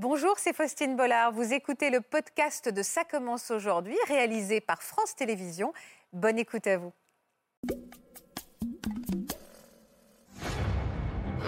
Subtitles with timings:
[0.00, 1.32] Bonjour, c'est Faustine Bollard.
[1.32, 5.72] Vous écoutez le podcast de Ça commence aujourd'hui, réalisé par France Télévisions.
[6.12, 6.92] Bonne écoute à vous.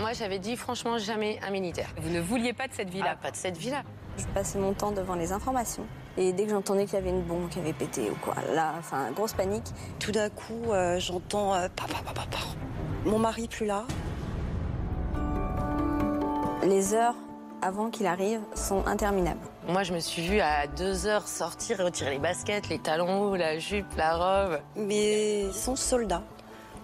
[0.01, 1.95] Moi, j'avais dit franchement jamais un militaire.
[1.99, 3.85] Vous ne vouliez pas de cette vie-là Ah, pas de cette vie-là.
[4.19, 5.87] Je passais mon temps devant les informations.
[6.17, 8.75] Et dès que j'entendais qu'il y avait une bombe qui avait pété ou quoi, là,
[8.77, 9.69] enfin, grosse panique.
[10.01, 12.39] Tout d'un coup, euh, j'entends euh, pa, pa, pa, pa, pa.
[13.05, 13.85] mon mari plus là.
[16.65, 17.15] Les heures
[17.63, 19.41] avant qu'il arrive sont interminables.
[19.69, 23.23] Moi, je me suis vue à deux heures sortir et retirer les baskets, les talons
[23.23, 24.61] hauts, la jupe, la robe.
[24.77, 26.23] Mais ils sont soldats.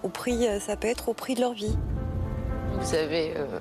[0.03, 1.77] Au prix, euh, ça peut être au prix de leur vie.
[2.79, 3.59] Vous avez euh,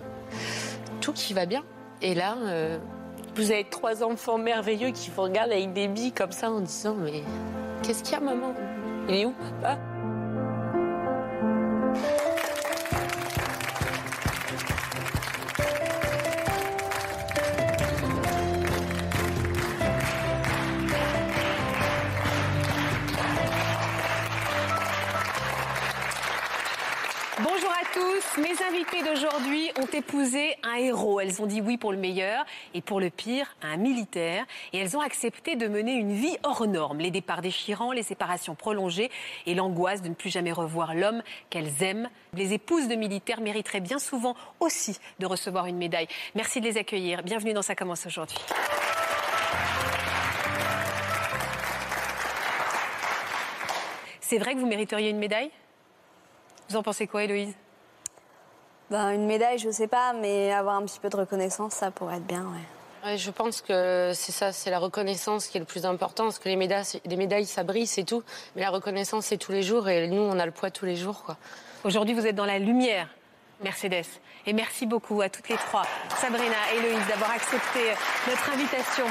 [1.02, 1.64] tout qui va bien.
[2.02, 2.78] Et là, euh,
[3.36, 6.96] vous avez trois enfants merveilleux qui vous regardent avec des billes comme ça en disant
[6.96, 7.24] Mais
[7.84, 8.54] qu'est-ce qu'il y a, maman?
[9.08, 9.80] Il est où, papa?
[28.68, 31.20] Invités d'aujourd'hui ont épousé un héros.
[31.20, 34.46] Elles ont dit oui pour le meilleur et pour le pire, un militaire.
[34.74, 37.00] Et elles ont accepté de mener une vie hors norme.
[37.00, 39.12] Les départs déchirants, les séparations prolongées
[39.46, 42.10] et l'angoisse de ne plus jamais revoir l'homme qu'elles aiment.
[42.34, 46.08] Les épouses de militaires mériteraient bien souvent aussi de recevoir une médaille.
[46.34, 47.24] Merci de les accueillir.
[47.24, 48.38] Bienvenue dans Ça commence aujourd'hui.
[54.22, 55.52] C'est vrai que vous mériteriez une médaille?
[56.70, 57.54] Vous en pensez quoi, Héloïse?
[58.92, 62.18] Ben, une médaille, je sais pas, mais avoir un petit peu de reconnaissance, ça pourrait
[62.18, 62.62] être bien, ouais.
[63.06, 66.24] Ouais, je pense que c'est ça, c'est la reconnaissance qui est le plus important.
[66.24, 68.24] Parce que les médailles, les médailles ça brille, c'est tout.
[68.56, 69.88] Mais la reconnaissance, c'est tous les jours.
[69.88, 71.22] Et nous, on a le poids tous les jours.
[71.24, 71.38] Quoi.
[71.84, 73.08] Aujourd'hui, vous êtes dans la lumière,
[73.64, 74.08] Mercedes.
[74.48, 75.84] Et merci beaucoup à toutes les trois,
[76.18, 77.80] Sabrina et Héloïse, d'avoir accepté
[78.28, 79.06] notre invitation.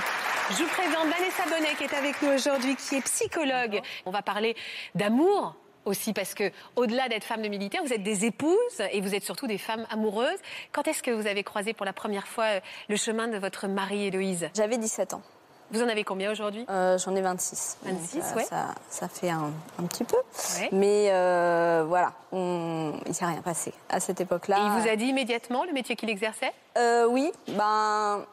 [0.51, 3.81] Je vous présente Vanessa Bonnet qui est avec nous aujourd'hui, qui est psychologue.
[4.07, 4.57] On va parler
[4.95, 5.55] d'amour
[5.85, 9.25] aussi parce que au-delà d'être femme de militaire, vous êtes des épouses et vous êtes
[9.25, 10.39] surtout des femmes amoureuses.
[10.73, 13.67] Quand est-ce que vous avez croisé pour la première fois euh, le chemin de votre
[13.67, 14.49] mari Héloïse?
[14.55, 15.23] J'avais 17 ans.
[15.71, 16.67] Vous en avez combien aujourd'hui?
[16.69, 17.79] Euh, J'en ai 26.
[17.83, 18.45] 26, Donc, euh, ouais.
[18.45, 19.51] Ça, ça fait un,
[19.81, 20.17] un petit peu.
[20.61, 20.69] Ouais.
[20.73, 22.93] Mais euh, voilà, on...
[23.07, 24.59] il s'est rien passé à cette époque-là.
[24.59, 26.53] Et il vous a dit immédiatement le métier qu'il exerçait?
[27.09, 28.25] Oui, ben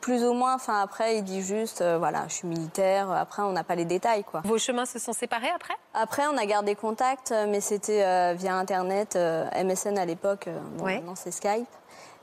[0.00, 0.54] plus ou moins.
[0.54, 3.10] Enfin après, il dit juste, euh, voilà, je suis militaire.
[3.10, 4.40] Après, on n'a pas les détails, quoi.
[4.44, 5.74] Vos chemins se sont séparés après?
[5.94, 10.46] Après, on a gardé contact, euh, mais c'était euh, via Internet, euh, MSN à l'époque.
[10.48, 10.96] euh, bon, Ouais.
[10.96, 11.66] Maintenant, c'est Skype.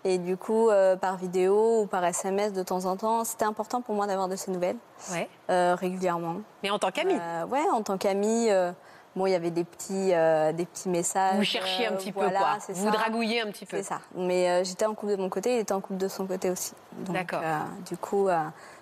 [0.04, 3.82] Et du coup, euh, par vidéo ou par SMS de temps en temps, c'était important
[3.82, 4.78] pour moi d'avoir de ces nouvelles
[5.12, 5.28] Ouais.
[5.50, 6.36] euh, régulièrement.
[6.64, 8.72] Mais en tant qu'amie Euh, ouais, en tant qu'amie, euh,
[9.18, 11.36] bon, il y avait des petits, euh, des petits messages.
[11.36, 12.92] Vous cherchiez un euh, petit peu voilà, quoi Vous ça.
[12.92, 14.00] dragouillez un petit peu C'est ça.
[14.16, 16.50] Mais euh, j'étais en couple de mon côté, il était en couple de son côté
[16.50, 16.74] aussi.
[17.10, 17.42] D'accord.
[17.88, 18.40] du coup, euh,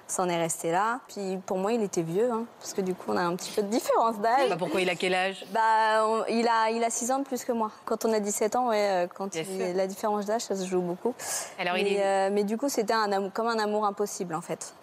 [0.07, 0.99] ça en est resté là.
[1.07, 3.51] Puis pour moi, il était vieux, hein, parce que du coup, on a un petit
[3.51, 4.49] peu de différence d'âge.
[4.49, 5.45] Bah, Pourquoi il a quel âge?
[5.51, 7.71] Bah, on- il a, il a 6 ans de plus que moi.
[7.85, 11.13] Quand on a 17 ans, ouais, quand il- la différence d'âge, ça se joue beaucoup.
[11.59, 14.35] Alors, mais, il, est- euh, mais du coup, c'était un amour, comme un amour impossible,
[14.35, 14.73] en fait.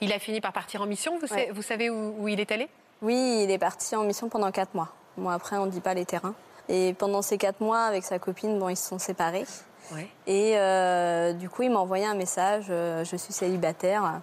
[0.00, 1.16] il a fini par partir en mission.
[1.18, 1.46] Vous, Ouais.
[1.48, 2.68] sa- vous savez où, où il est allé?
[3.00, 4.88] Oui, il est parti en mission pendant 4 mois.
[5.16, 6.34] Bon, après, on ne dit pas les terrains.
[6.68, 9.44] Et pendant ces 4 mois, avec sa copine, bon, ils se sont séparés.
[9.92, 10.08] Ouais.
[10.26, 14.20] Et euh, du coup, il m'a envoyé un message euh, Je suis célibataire.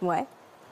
[0.00, 0.24] Ouais.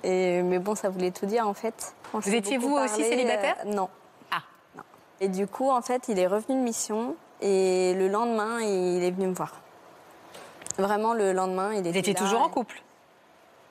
[0.04, 1.94] Et, mais bon, ça voulait tout dire en fait.
[2.14, 3.88] On Vous étiez vous aussi célibataire euh, Non.
[4.30, 4.42] Ah.
[4.76, 4.82] Non.
[5.20, 9.10] Et du coup, en fait, il est revenu de mission et le lendemain, il est
[9.10, 9.54] venu me voir.
[10.78, 12.80] Vraiment, le lendemain, il était Vous étiez là toujours en couple?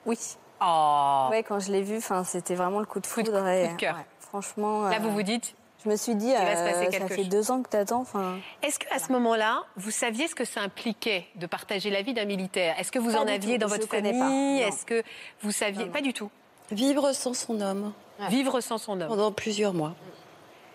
[0.05, 0.17] Oui.
[0.61, 3.39] Oh Ouais, quand je l'ai vu, c'était vraiment le coup de Coup de- foudre.
[3.39, 3.95] coup de cœur.
[3.95, 4.05] ouais,
[4.41, 4.83] franchement.
[4.89, 7.29] Là, euh, vous vous dites, Je me suis dit, euh, ça fait chose.
[7.29, 8.01] deux ans que t'attends.
[8.01, 12.13] Enfin, est-ce qu'à ce moment-là, vous saviez ce que ça impliquait de partager la vie
[12.13, 12.75] d'un militaire?
[12.79, 14.61] Est-ce que vous Pas en aviez tout, dans je votre famille?
[14.61, 15.03] Est-ce que
[15.41, 15.81] vous saviez?
[15.81, 15.91] Non, non.
[15.91, 16.29] Pas du tout.
[16.71, 17.93] Vivre sans son homme
[18.29, 19.07] Vivre sans son homme.
[19.09, 19.93] pendant plusieurs mois.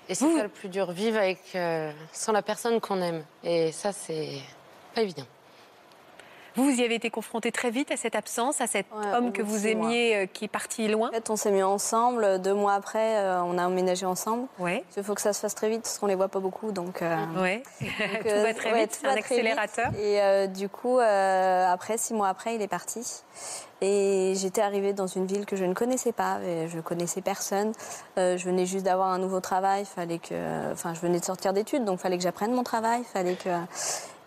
[0.08, 3.24] Et c'est ça le plus dur, vivre avec, euh, sans la personne qu'on aime.
[3.44, 4.40] Et ça, c'est
[4.94, 5.24] pas évident.
[6.56, 9.32] Vous, vous y avez été confronté très vite à cette absence, à cet Ouais, homme
[9.32, 12.40] que vous aimiez euh, qui est parti loin En fait, on s'est mis ensemble.
[12.40, 14.46] Deux mois après, euh, on a emménagé ensemble.
[14.58, 14.84] Ouais.
[14.96, 16.72] Il faut que ça se fasse très vite parce qu'on les voit pas beaucoup.
[16.72, 17.62] Donc, euh, Ouais.
[17.80, 17.90] donc,
[18.22, 19.18] tout euh, va très vite, un vite.
[19.18, 19.90] accélérateur.
[19.98, 23.00] Et euh, du coup, euh, après, six mois après, il est parti.
[23.82, 26.38] Et j'étais arrivée dans une ville que je ne connaissais pas.
[26.42, 27.72] Et je connaissais personne.
[28.18, 29.84] Euh, je venais juste d'avoir un nouveau travail.
[29.84, 33.02] Fallait que, enfin, je venais de sortir d'études, donc fallait que j'apprenne mon travail.
[33.04, 33.48] Fallait que.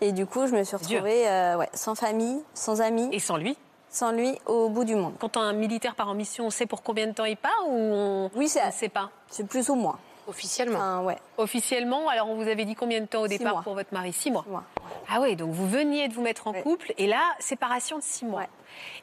[0.00, 3.36] Et du coup, je me suis retrouvée euh, ouais, sans famille, sans amis, Et sans
[3.36, 3.56] lui?
[3.90, 5.14] Sans lui, au bout du monde.
[5.20, 7.72] Quand un militaire part en mission, on sait pour combien de temps il part ou
[7.72, 9.10] on Oui, c'est- ne sait pas?
[9.30, 9.98] C'est plus ou moins.
[10.26, 10.78] Officiellement.
[10.78, 11.18] Enfin, ouais.
[11.36, 13.62] Officiellement, alors on vous avait dit combien de temps au Six départ mois.
[13.62, 14.44] pour votre mari Six mois.
[14.48, 14.62] Moi.
[15.10, 16.62] Ah oui, donc vous veniez de vous mettre en Ouais.
[16.62, 18.40] couple et là, séparation de six mois.
[18.40, 18.48] Ouais.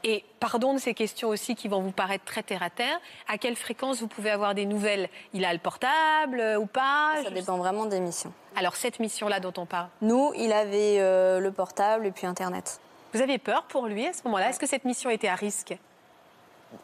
[0.04, 3.00] Et pardon de ces questions aussi qui vont vous paraître très terre à terre.
[3.28, 5.10] À quelle fréquence vous pouvez avoir des nouvelles?
[5.34, 7.14] Il a le portable euh, ou pas?
[7.24, 8.34] Ça dépend vraiment des missions.
[8.56, 12.80] Alors cette mission-là dont on parle, Nous, il avait euh, le portable et puis Internet.
[13.14, 14.50] vous aviez peur pour lui à ce moment-là?
[14.50, 15.78] Est-ce que cette mission était à risque?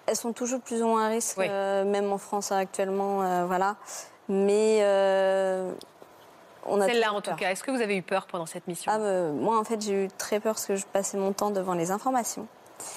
[0.05, 1.45] Elles sont toujours plus ou moins à risque, Oui.
[1.49, 3.77] euh, même en France actuellement, euh, voilà.
[4.29, 5.71] Mais euh,
[6.65, 7.51] on a Celle-là en tout cas.
[7.51, 10.05] Est-ce que vous avez eu peur pendant cette mission Ah, euh, moi, en fait, j'ai
[10.05, 12.47] eu très peur parce que je passais mon temps devant les informations.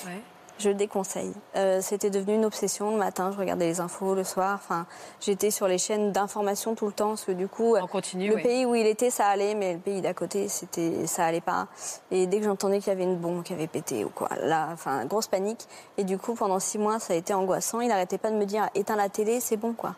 [0.07, 0.21] Ouais.
[0.59, 1.33] Je déconseille.
[1.57, 2.91] Euh, C'était devenu une obsession.
[2.91, 4.15] Le matin, je regardais les infos.
[4.15, 4.85] Le soir, enfin,
[5.19, 8.29] j'étais sur les chaînes d'information tout le temps parce que du coup, On continue.
[8.29, 8.43] le oui.
[8.43, 11.69] pays où il était, ça allait, mais le pays d'à côté, c'était, ça allait pas.
[12.11, 14.69] Et dès que j'entendais qu'il y avait une bombe qui avait pété ou quoi, là,
[14.73, 15.67] enfin, grosse panique.
[15.97, 17.81] Et du coup, pendant six mois, ça a été angoissant.
[17.81, 19.95] Il n'arrêtait pas de me dire, éteins la télé, c'est bon, quoi.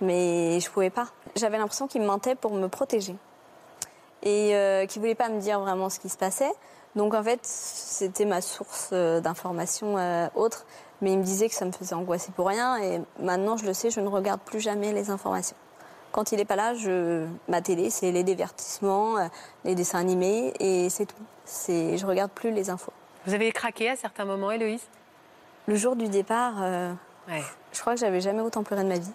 [0.00, 1.08] Mais je pouvais pas.
[1.36, 3.16] J'avais l'impression qu'il me mentait pour me protéger
[4.22, 6.52] et euh, qu'il voulait pas me dire vraiment ce qui se passait.
[6.96, 10.66] Donc en fait, c'était ma source euh, d'information euh, autre.
[11.00, 12.76] Mais il me disait que ça me faisait angoisser pour rien.
[12.78, 15.56] Et maintenant, je le sais, je ne regarde plus jamais les informations.
[16.12, 17.26] Quand il n'est pas là, je...
[17.48, 19.26] ma télé, c'est les divertissements, euh,
[19.64, 21.16] les dessins animés, et c'est tout.
[21.44, 21.98] C'est...
[21.98, 22.92] Je regarde plus les infos.
[23.26, 24.82] Vous avez craqué à certains moments, Héloïse?
[25.66, 26.92] Le jour du départ, euh,
[27.28, 27.42] Ouais.
[27.72, 29.10] je crois que j'avais jamais autant pleuré de ma vie.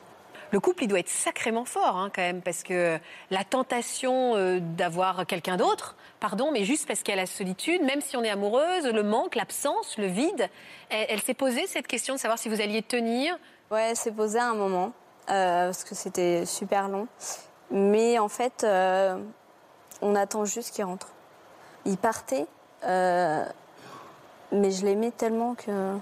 [0.52, 2.98] Le couple, il doit être sacrément fort hein, quand même, parce que
[3.30, 7.84] la tentation euh, d'avoir quelqu'un d'autre, pardon, mais juste parce qu'il y a la solitude,
[7.84, 10.50] même si on est amoureuse, le manque, l'absence, le vide,
[10.90, 13.38] elle, elle s'est posée cette question de savoir si vous alliez tenir?
[13.70, 14.92] Ouais, c'est posé à un moment,
[15.30, 17.08] euh, parce que c'était super long.
[17.70, 19.22] Mais en fait, euh,
[20.02, 21.10] on attend juste qu'il rentre.
[21.86, 22.48] Il partait,
[22.82, 23.46] mais
[24.72, 25.96] je l'aimais tellement que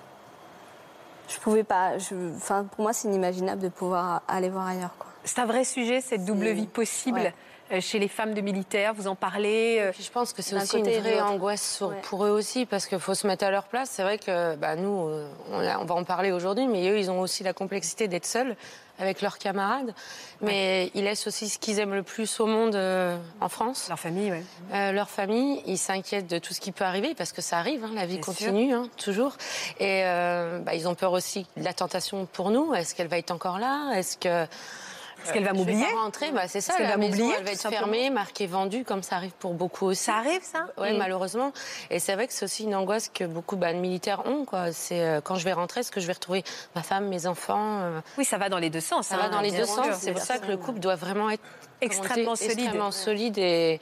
[1.28, 1.98] je pouvais pas.
[1.98, 4.96] je- Enfin, pour moi, c'est inimaginable de pouvoir aller voir ailleurs.
[4.98, 5.08] Quoi.
[5.24, 7.34] C'est un vrai sujet, cette double vie possible ouais.
[7.72, 8.94] Euh, chez les femmes de militaires.
[8.94, 9.78] Vous en parlez.
[9.80, 11.96] euh, je pense que c'est aussi une côté vraie angoisse Ouais.
[12.04, 13.90] pour eux aussi, parce qu'il faut se mettre à leur place.
[13.92, 16.98] C'est vrai que bah, nous, euh, on, a- on va en parler aujourd'hui, mais eux,
[17.00, 18.56] ils ont aussi la complexité d'être seuls
[19.00, 19.94] avec leurs camarades.
[20.42, 23.86] Mais ils laissent aussi ce qu'ils aiment le plus au monde euh, en France.
[23.90, 24.44] leur famille, ouais.
[24.74, 27.84] Euh, leur famille, ils s'inquiètent de tout ce qui peut arriver parce que ça arrive,
[27.84, 29.34] hein, la vie Bien continue hein, toujours.
[29.80, 32.74] Et euh, bah, ils ont peur aussi de la tentation pour nous.
[32.74, 33.92] Est-ce qu'elle va être encore là?
[33.96, 34.48] Est-ce que
[35.24, 36.74] Est-ce qu'elle va je vais m'oublier pas rentrer bah, C'est ça.
[36.74, 39.54] Qu'elle La va maison, m'oublier, elle va être fermée, marquée vendue, comme ça arrive pour
[39.54, 40.04] beaucoup aussi.
[40.04, 40.68] Ça arrive, ça?
[40.78, 41.52] Ouais, Et- malheureusement.
[41.90, 44.46] Et c'est vrai que c'est aussi une angoisse que beaucoup bah, de militaires ont.
[44.72, 46.44] C'est euh, quand je vais rentrer, est-ce que je vais retrouver
[46.76, 49.08] ma femme, mes enfants euh, Oui, ça va dans les deux sens.
[49.08, 49.88] Ça hein, va dans les deux sens.
[50.00, 51.44] C'est pour ça que le couple doit vraiment être
[51.82, 52.60] Extrêmement solide.
[52.60, 53.38] extrêmement solide.
[53.38, 53.80] Et,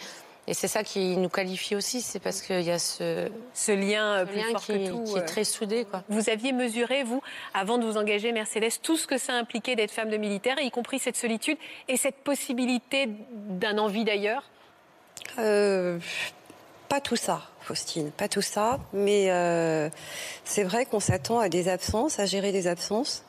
[0.47, 2.01] et c'est ça qui nous qualifie aussi.
[2.01, 5.03] C'est parce qu'il y a ce, Ce lien ce plus lien fort qui, que tout.
[5.03, 5.17] qui euh.
[5.17, 5.85] est très soudé.
[5.85, 6.03] Quoi.
[6.09, 7.21] Vous aviez mesuré, vous,
[7.53, 10.69] avant de vous engager, Mercedes, tout ce que ça impliquait d'être femme de militaire, y
[10.69, 11.57] compris cette solitude
[11.87, 14.43] et cette possibilité d'un envie d'ailleurs?
[15.39, 15.97] Euh,
[16.89, 18.79] pas tout ça, Faustine, pas tout ça.
[18.93, 19.89] Mais euh,
[20.43, 23.23] c'est vrai qu'on s'attend à des absences, à gérer des absences.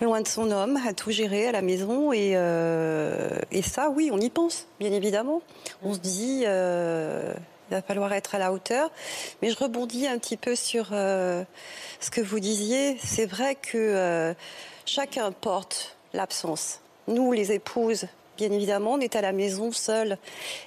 [0.00, 2.12] Loin de son homme, à tout gérer à la maison.
[2.12, 5.40] Et, euh, et ça, oui, on y pense, bien évidemment.
[5.82, 7.32] On se dit, euh,
[7.70, 8.90] il va falloir être à la hauteur.
[9.40, 11.44] Mais je rebondis un petit peu sur euh,
[12.00, 12.98] ce que vous disiez.
[13.02, 14.34] C'est vrai que
[14.84, 16.80] chacun porte l'absence.
[17.06, 20.18] Nous, les épouses, bien évidemment, on est à la maison seule.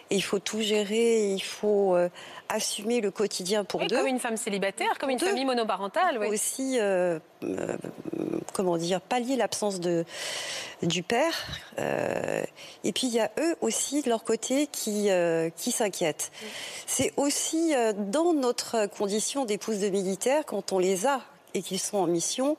[0.09, 2.09] Et il faut tout gérer, il faut euh,
[2.49, 3.97] assumer le quotidien pour Oui, deux.
[3.97, 5.25] Comme une femme célibataire, comme une deux.
[5.25, 6.15] famille monoparentale.
[6.15, 6.27] Il oui.
[6.27, 7.77] faut aussi, euh, euh,
[8.53, 10.05] comment dire, pallier l'absence de
[10.83, 11.33] du père.
[12.83, 15.09] Et puis il y a eux aussi de leur côté qui
[15.55, 16.31] qui s'inquiètent.
[16.85, 21.21] C'est aussi dans notre condition d'épouse de militaires quand on les a
[21.55, 22.57] et qu'ils sont en mission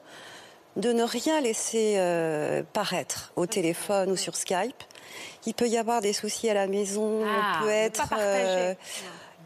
[0.78, 4.82] de ne rien laisser euh, paraître au téléphone ou sur Skype.
[5.46, 8.74] Il peut y avoir des soucis à la maison, Ah, on peut ne être pas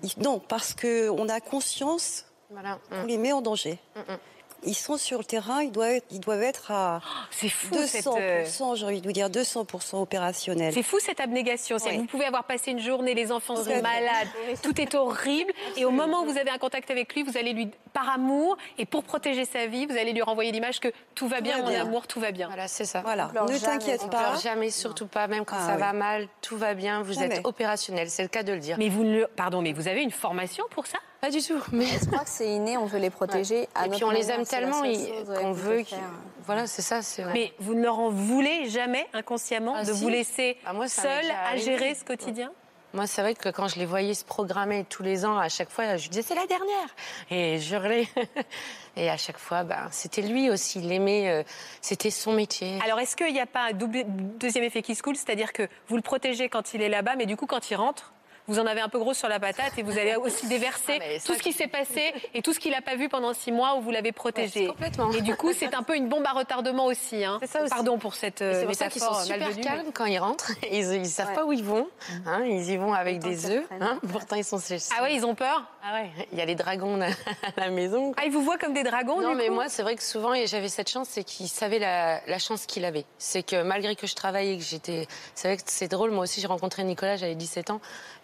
[0.02, 2.78] il- non parce que on a conscience Voilà.
[2.90, 3.78] on les met en danger.
[3.96, 4.18] Mm, mm.
[4.64, 7.00] Ils sont sur le terrain, ils doivent être, ils doivent être à
[7.30, 10.72] C'est fou, 200%, cette, euh, j'ai envie de vous dire 200% opérationnels.
[10.72, 11.76] c'est fou cette abnégation.
[11.78, 14.28] Vous pouvez avoir passé une journée, les enfants sont malades,
[14.62, 17.52] tout est horrible, et au moment où vous avez un contact avec lui, vous allez
[17.52, 21.28] lui, par amour et pour protéger sa vie, vous allez lui renvoyer l'image que tout
[21.28, 21.80] va bien, va mon bien.
[21.82, 22.46] amour, tout va bien.
[22.46, 23.00] Voilà, c'est ça.
[23.02, 24.18] Voilà, ne t'inquiète On pas.
[24.18, 25.80] pleure jamais, surtout pas, même quand Ah ça oui.
[25.80, 27.36] va mal, tout va bien, vous Jamais.
[27.38, 28.76] êtes opérationnel, c'est le cas de le dire.
[28.78, 29.04] Mais vous
[29.36, 30.98] pardon, mais vous avez une formation pour ça?
[31.22, 31.62] Pas du tout.
[31.70, 31.86] Mais...
[31.86, 33.68] Je crois que c'est inné, on veut les protéger.
[33.76, 34.96] à Et puis on les aime tellement ouais,
[35.38, 35.84] qu'on veut.
[35.84, 35.98] faire.
[36.46, 37.00] Voilà, c'est ça.
[37.00, 37.32] C'est vrai.
[37.32, 40.00] Mais vous ne leur en voulez jamais inconsciemment Ah, de si.
[40.02, 42.50] vous laisser Bah, moi, seul à gérer ce quotidien?
[42.92, 45.70] Moi, c'est vrai que quand je les voyais se programmer tous les ans, à chaque
[45.70, 46.88] fois, je disais c'est la dernière.
[47.30, 48.08] Et je hurlais.
[48.96, 50.80] Et à chaque fois, ben, c'était lui aussi.
[50.80, 51.42] Il aimait, euh,
[51.80, 52.78] c'était son métier.
[52.84, 55.68] Alors, est-ce qu'il n'y a pas un double- deuxième effet qui se coule C'est-à-dire que
[55.86, 58.12] vous le protégez quand il est là-bas, mais du coup, quand il rentre,
[58.48, 61.20] vous en avez un peu gros sur la patate et vous allez aussi déverser Ah,
[61.24, 63.76] tout ce qui s'est passé et tout ce qu'il n'a pas vu pendant six mois
[63.76, 64.62] où vous l'avez protégé.
[64.62, 65.12] Ouais, complètement.
[65.12, 67.24] Et du coup, c'est un peu une bombe à retardement aussi.
[67.24, 67.38] hein.
[67.40, 67.70] C'est ça aussi.
[67.70, 69.62] Pardon pour cette Et euh, C'est pour ça qu'ils sont super malvenue.
[69.62, 70.50] calmes quand ils rentrent.
[70.70, 71.34] Ils ne savent Ouais.
[71.34, 71.88] pas où ils vont.
[72.26, 73.64] hein, ils y vont avec des œufs.
[73.80, 74.58] hein, pourtant, ils sont
[74.98, 77.00] Ah ouais, ils ont peur Ah ouais, il y a les dragons
[77.56, 78.12] à la maison.
[78.16, 80.02] Ah, ils vous voient comme des dragons Non, du mais coup moi, c'est vrai que
[80.02, 83.04] souvent, et j'avais cette chance, c'est qu'il savait la, la chance qu'il avait.
[83.18, 85.06] C'est que malgré que je travaillais, que j'étais.
[85.34, 87.80] C'est vrai que c'est drôle, moi aussi, j'ai rencontré Nicolas, j'avais 17 ans.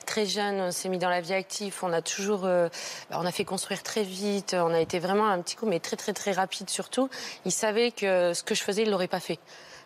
[0.08, 2.46] Très jeune, on s'est mis dans la vie active, on a toujours.
[2.46, 2.70] euh,
[3.10, 5.80] bah, on a fait construire très vite, on a été vraiment un petit coup, mais
[5.80, 7.10] très, très, très rapide surtout.
[7.44, 9.38] Il savait que ce que je faisais, il l'aurait pas fait.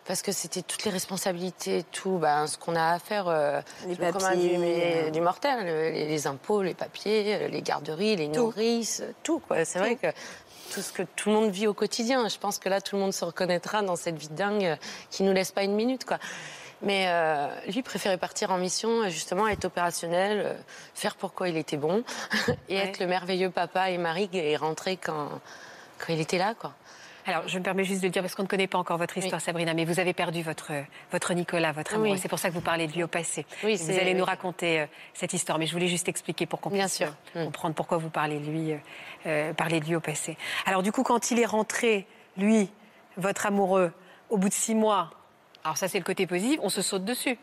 [0.05, 3.95] Parce que c'était toutes les responsabilités, tout, ben, ce qu'on a à faire, euh, Les
[3.95, 5.09] le du, papiers, mais- euh.
[5.11, 9.39] du mortel, le- les, les impôts, les papiers, les garderies, les nourrices, tout.
[9.39, 9.65] quoi.
[9.65, 10.07] C'est vrai que
[10.73, 12.29] tout ce que tout le monde vit au quotidien.
[12.29, 14.77] Je pense que là, tout le monde se reconnaîtra dans cette vie dingue
[15.11, 16.17] qui nous laisse pas une minute, quoi.
[16.83, 20.53] Mais euh, lui préférait partir en mission, euh, justement, être opérationnel, euh,
[20.93, 22.03] faire pourquoi il était bon,
[22.69, 22.87] et Ouais.
[22.87, 25.29] être le merveilleux papa et mari et rentrer quand,
[25.97, 26.73] quand il était là, quoi.
[27.25, 29.17] Alors, je me permets juste de le dire parce qu'on ne connaît pas encore votre
[29.17, 30.73] histoire, Sabrina, mais vous avez perdu votre,
[31.11, 32.11] votre Nicolas, votre amoureux.
[32.11, 32.19] Oui.
[32.19, 33.45] C'est pour ça que vous parlez de lui au passé.
[33.63, 36.69] Oui, vous allez nous raconter euh, cette histoire, mais je voulais juste expliquer pour qu'on
[36.69, 37.13] puisse sûr.
[37.33, 37.45] Mm.
[37.45, 38.75] comprendre pourquoi vous parlez de lui,
[39.25, 40.37] euh, parlez de lui au passé.
[40.65, 42.69] Alors, du coup, quand il est rentré, lui,
[43.15, 43.93] votre amoureux,
[44.29, 45.11] au bout de six mois,
[45.63, 47.37] alors ça, c'est le côté positif, on se saute dessus.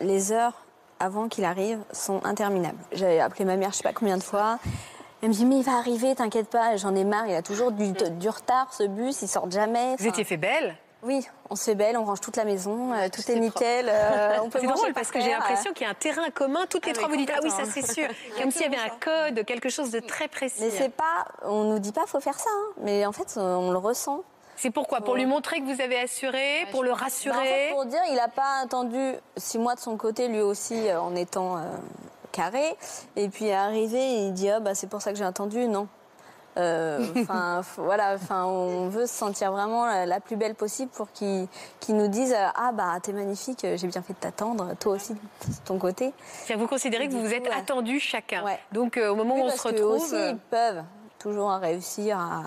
[0.00, 0.64] Les heures
[0.98, 2.78] avant qu'il arrive sont interminables.
[2.92, 4.58] J'avais appelé ma mère je sais pas combien de fois.
[5.22, 7.70] Elle me dit mais il va arriver, t'inquiète pas, j'en ai marre, il a toujours
[7.70, 9.94] du, du retard ce bus, il sort jamais.
[9.96, 10.76] Vous étiez fait belle?
[11.04, 13.40] Oui, on se fait belle, on range toute la maison, euh, tout tout est est
[13.40, 15.94] nickel, euh, on peut C'est drôle par parce que j'ai l'impression qu'il y a un
[15.94, 16.64] terrain commun.
[16.70, 18.08] Toutes les Ah, trois, mais vous dites Ah oui, ça c'est sûr.
[18.40, 20.60] Comme s'il y avait un code, quelque chose de très précis.
[20.60, 22.72] Mais c'est pas, on nous dit pas faut faire ça, hein.
[22.82, 24.22] mais en fait on le ressent.
[24.62, 27.68] C'est pourquoi Pour lui montrer que vous avez assuré, pour le Bah, en fait, rassurer.
[27.72, 31.16] pour dire, il n'a pas attendu six mois de son côté, lui aussi, euh, en
[31.16, 31.62] étant euh,
[32.30, 32.76] carré.
[33.16, 35.66] Et puis arrivé, il dit ah, bah, c'est pour ça que j'ai attendu.
[35.66, 35.88] Non.
[36.58, 38.14] Euh, Enfin, voilà.
[38.14, 41.48] Enfin, on veut se sentir vraiment la, la plus belle possible pour qu'ils
[41.88, 45.18] nous disent ah bah t'es magnifique, j'ai bien fait de t'attendre, toi aussi de
[45.64, 46.12] ton côté.
[46.56, 47.54] Vous considérez que vous vous êtes Ouais.
[47.58, 48.44] attendus chacun.
[48.44, 48.60] Ouais.
[48.70, 49.94] Donc euh, au moment Oui, où on parce se retrouve.
[50.02, 50.84] aussi, ils peuvent
[51.22, 52.40] toujours réussir à,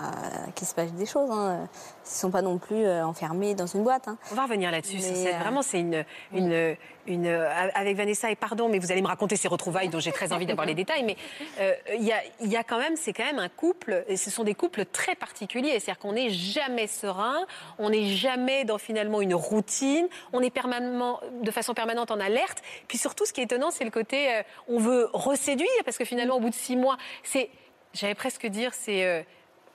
[0.46, 1.30] à qu'il se passe des choses.
[1.30, 1.68] Hein.
[2.04, 4.08] Ils ne sont pas non plus euh, enfermés dans une boîte.
[4.08, 4.18] hein.
[4.30, 4.98] On va revenir là-dessus.
[5.02, 9.06] Euh, Vraiment, c'est une, une, une, euh, avec Vanessa et pardon, mais vous allez me
[9.08, 11.02] raconter ces retrouvailles dont j'ai très envie d'avoir les détails.
[11.04, 11.16] Mais
[11.60, 14.04] euh, il y, a, il y a quand même, c'est quand même un couple.
[14.08, 15.80] Et ce sont des couples très particuliers.
[15.80, 17.38] C'est-à-dire qu'on n'est jamais serein,
[17.78, 22.62] on n'est jamais dans finalement une routine, on est permanemment, de façon permanente en alerte.
[22.88, 26.04] Puis surtout, ce qui est étonnant, c'est le côté, euh, on veut reséduire parce que
[26.04, 27.50] finalement, au bout de six mois, c'est,
[27.96, 29.22] j'allais presque dire, c'est euh,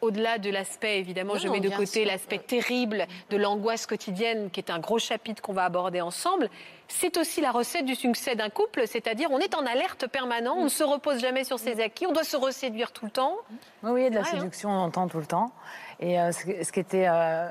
[0.02, 4.72] au-delà de l'aspect, évidemment, je mets de côté l'aspect terrible de l'angoisse quotidienne, qui est
[4.72, 6.50] un gros chapitre qu'on va aborder ensemble,
[6.88, 10.66] c'est aussi la recette du succès d'un couple, c'est-à-dire on est en alerte permanent, on
[10.66, 13.38] ne se repose jamais sur ses acquis, on doit se reséduire tout le temps.
[13.84, 14.26] Oui, oui, il y a de la hein.
[14.26, 15.52] séduction, on entend tout le temps.
[16.04, 17.48] Et euh, ce, ce qui était euh,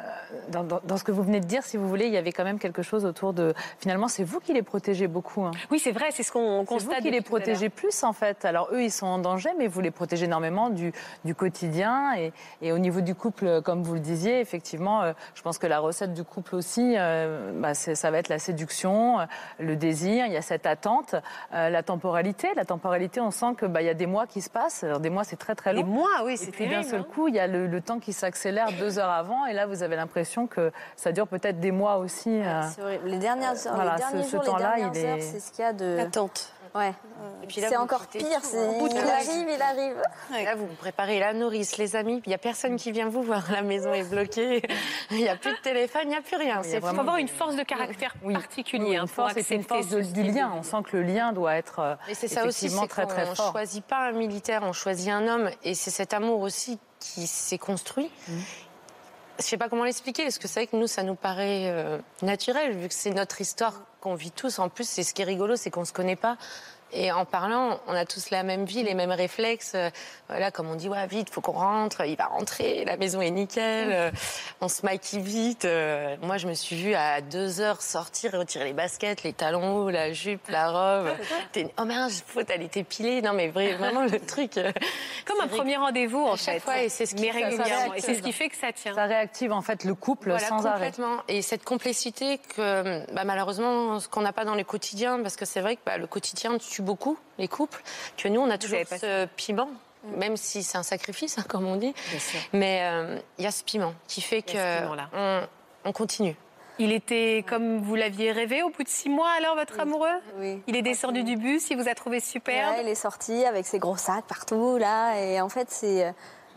[0.49, 2.33] dans, dans- dans ce que vous venez de dire, si vous voulez, il y avait
[2.33, 3.55] quand même quelque chose autour de.
[3.79, 5.45] Finalement, c'est vous qui les protégez beaucoup.
[5.45, 5.53] hein.
[5.71, 7.01] Oui, c'est vrai, c'est ce qu'on C'est vous constate.
[7.03, 8.45] qui les protégez plus, en fait.
[8.45, 10.93] Alors, eux, ils sont en danger, mais vous les protégez énormément du,
[11.25, 12.15] du quotidien.
[12.19, 15.59] Et, et au niveau du couple, euh, comme vous le disiez, effectivement, euh, je pense
[15.59, 16.97] que la recette du couple aussi,
[17.55, 19.19] bah, ça va être la séduction,
[19.61, 21.15] le désir, il y a cette attente,
[21.53, 22.49] la temporalité.
[22.57, 24.83] La temporalité, on sent qu'il bah, il y a des mois qui se passent.
[24.83, 25.79] Alors, des mois, c'est très, très long.
[25.83, 26.91] Les mois, oui, Et c'est puis d'un terrible.
[26.91, 27.07] seul hein.
[27.15, 28.40] coup, il y a le, le temps qui s'accélère
[28.79, 32.31] deux heures avant, et là, vous avez l'impression que ça dure peut-être des mois aussi.
[32.43, 32.63] euh.
[32.75, 33.09] C'est horrible.
[33.09, 35.19] Les dernières heures, voilà, les ce- derniers ce jours, les temps-là, dernières il est- heures,
[35.21, 35.97] c'est ce qu'il y a de.
[35.97, 36.53] L'attente.
[36.73, 36.93] Ouais.
[37.43, 38.23] Et puis là, C'est encore pire.
[38.23, 38.73] tout, c'est- hein.
[38.93, 39.97] Il arrive, il arrive.
[40.45, 43.43] Là, vous préparez la nourrice, les amis, il n'y a personne qui vient vous voir.
[43.51, 44.63] La maison est bloquée,
[45.11, 46.61] il n'y a plus de téléphone, il n'y a plus rien.
[46.65, 48.35] il faut vraiment avoir une force de caractère Oui.
[48.35, 50.53] particulière Une pour force, c'est une force de- du lien.
[50.57, 53.07] On sent que le lien doit être euh, Et c'est ça aussi, effectivement c'est très
[53.07, 53.51] très qu'on fort.
[53.51, 55.51] choisit pas un militaire, on choisit un homme.
[55.65, 58.11] Et c'est cet amour aussi qui s'est construit.
[58.29, 58.33] Mmh.
[59.39, 61.99] Je sais pas comment l'expliquer, parce que c'est vrai que nous, ça nous paraît euh,
[62.21, 64.59] naturel, vu que c'est notre histoire qu'on vit tous.
[64.59, 66.37] En plus, c'est ce qui est rigolo, c'est qu'on se connaît pas.
[66.93, 69.73] Et en parlant, on a tous la même vie, les mêmes réflexes.
[69.75, 69.91] Euh,
[70.29, 72.05] Voilà, comme on dit, ouais, vite, faut qu'on rentre.
[72.07, 73.89] Il va rentrer, la maison est nickel.
[73.93, 74.11] euh,
[74.61, 75.65] on se maquille vite.
[75.65, 79.33] euh, moi, je me suis vue à deux heures sortir et retirer les baskets, les
[79.33, 81.09] talons hauts, la jupe, la robe.
[81.53, 83.23] T'es- Oh merde, faut aller t'épiler.
[83.23, 84.53] Non, mais vrai- vraiment le truc.
[85.27, 86.61] Comme un premier rendez-vous, en À chaque fait.
[86.61, 87.71] fois, et c'est ce qui Mais fait- ça régulièrement.
[87.71, 88.05] Et réactive.
[88.05, 88.95] c'est ce qui fait que ça tient.
[88.95, 90.93] Ça réactive en fait le couple Voilà, sans arrêt.
[91.29, 95.45] Et cette complexité que bah, malheureusement, ce qu'on n'a pas dans le quotidien, parce que
[95.45, 97.83] c'est vrai que bah, le quotidien, tu tue beaucoup les couples,
[98.17, 99.69] que nous, on a toujours ce piment.
[100.17, 101.95] Même si c'est un sacrifice, hein, comme on dit.
[102.55, 105.11] Mais euh, il y a ce piment qui fait que piment-là.
[105.13, 105.43] on,
[105.85, 106.37] on continue.
[106.79, 110.09] Il était comme vous l'aviez rêvé au bout de six mois, alors, votre amoureux?
[110.39, 110.63] Oui.
[110.67, 112.77] Il est descendu du bus, il vous a trouvé superbe.
[112.77, 115.21] Ouais, il est sorti avec ses gros sacs partout, là.
[115.21, 116.07] Et en fait, c'est.
[116.07, 116.13] euh,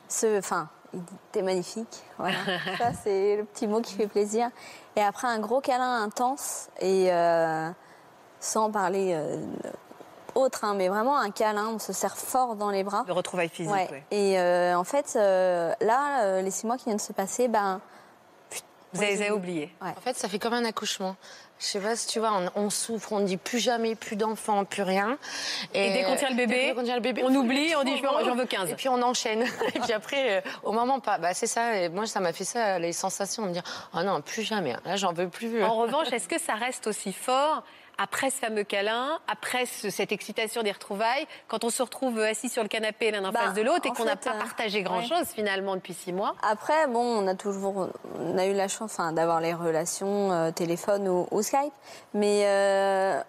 [0.07, 1.01] Ce, enfin, il
[1.33, 2.03] T'es magnifique.
[2.17, 2.37] Voilà.
[2.77, 4.49] Ça, c'est le petit mot qui fait plaisir.
[4.95, 6.69] Et après, un gros câlin intense.
[6.79, 7.69] Et euh,
[8.39, 9.37] sans parler euh,
[10.35, 11.69] autre, hein, mais vraiment un câlin.
[11.75, 13.05] On se serre fort dans les bras.
[13.07, 13.87] Retrouvailles physiques, Ouais.
[13.91, 14.03] ouais.
[14.11, 17.47] Et euh, en fait, euh, là, euh, les six mois qui viennent de se passer,
[17.47, 17.81] ben.
[18.95, 19.73] Vous avez, avez oublié.
[19.81, 21.15] En fait, ça fait comme un accouchement.
[21.57, 24.65] Je sais pas si tu vois, on, on souffre, on dit plus jamais, plus d'enfants,
[24.65, 25.17] plus rien.
[25.73, 27.99] Et dès qu'on tient le bébé, dès qu'on tient le bébé, on oublie, on dit,
[28.03, 28.69] j'en veux 15.
[28.69, 29.43] Et puis on enchaîne.
[29.73, 31.79] et puis après, euh, au moment pas, bah c'est ça.
[31.79, 33.63] Et moi, ça m'a fait ça, les sensations de me dire,
[33.95, 34.75] oh non, plus jamais.
[34.85, 35.63] Là, j'en veux plus.
[35.63, 37.63] En revanche, est-ce que ça reste aussi fort
[37.97, 42.49] après ce fameux câlin, après ce- cette excitation des retrouvailles, quand on se retrouve assis
[42.49, 44.81] sur le canapé l'un en Bah, face de l'autre et qu'on n'a pas euh, partagé
[44.83, 48.97] grand-chose finalement depuis six mois Après, bon, on a toujours, on a eu la chance,
[49.13, 51.73] d'avoir les relations euh, téléphone ou, ou Skype,
[52.13, 53.21] mais euh,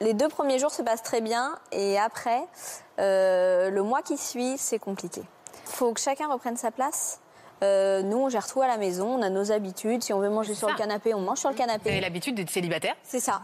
[0.00, 2.42] les deux premiers jours se passent très bien, et après,
[2.98, 5.22] euh, le mois qui suit, c'est compliqué.
[5.64, 7.20] Faut que chacun reprenne sa place.
[7.64, 10.02] Euh, nous, on gère tout à la maison, on a nos habitudes.
[10.02, 10.72] Si on veut manger sur ça.
[10.74, 12.00] le canapé, on mange sur le Vous avez canapé.
[12.00, 12.94] l'habitude d'être célibataire?
[13.02, 13.40] C'est ça.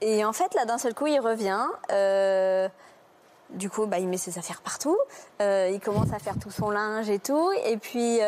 [0.00, 1.66] Et en fait, là, d'un seul coup, il revient.
[1.90, 2.68] euh,
[3.50, 4.96] du coup, bah, il met ses affaires partout.
[5.42, 7.50] euh, il commence à faire tout son linge et tout.
[7.66, 8.18] Et puis,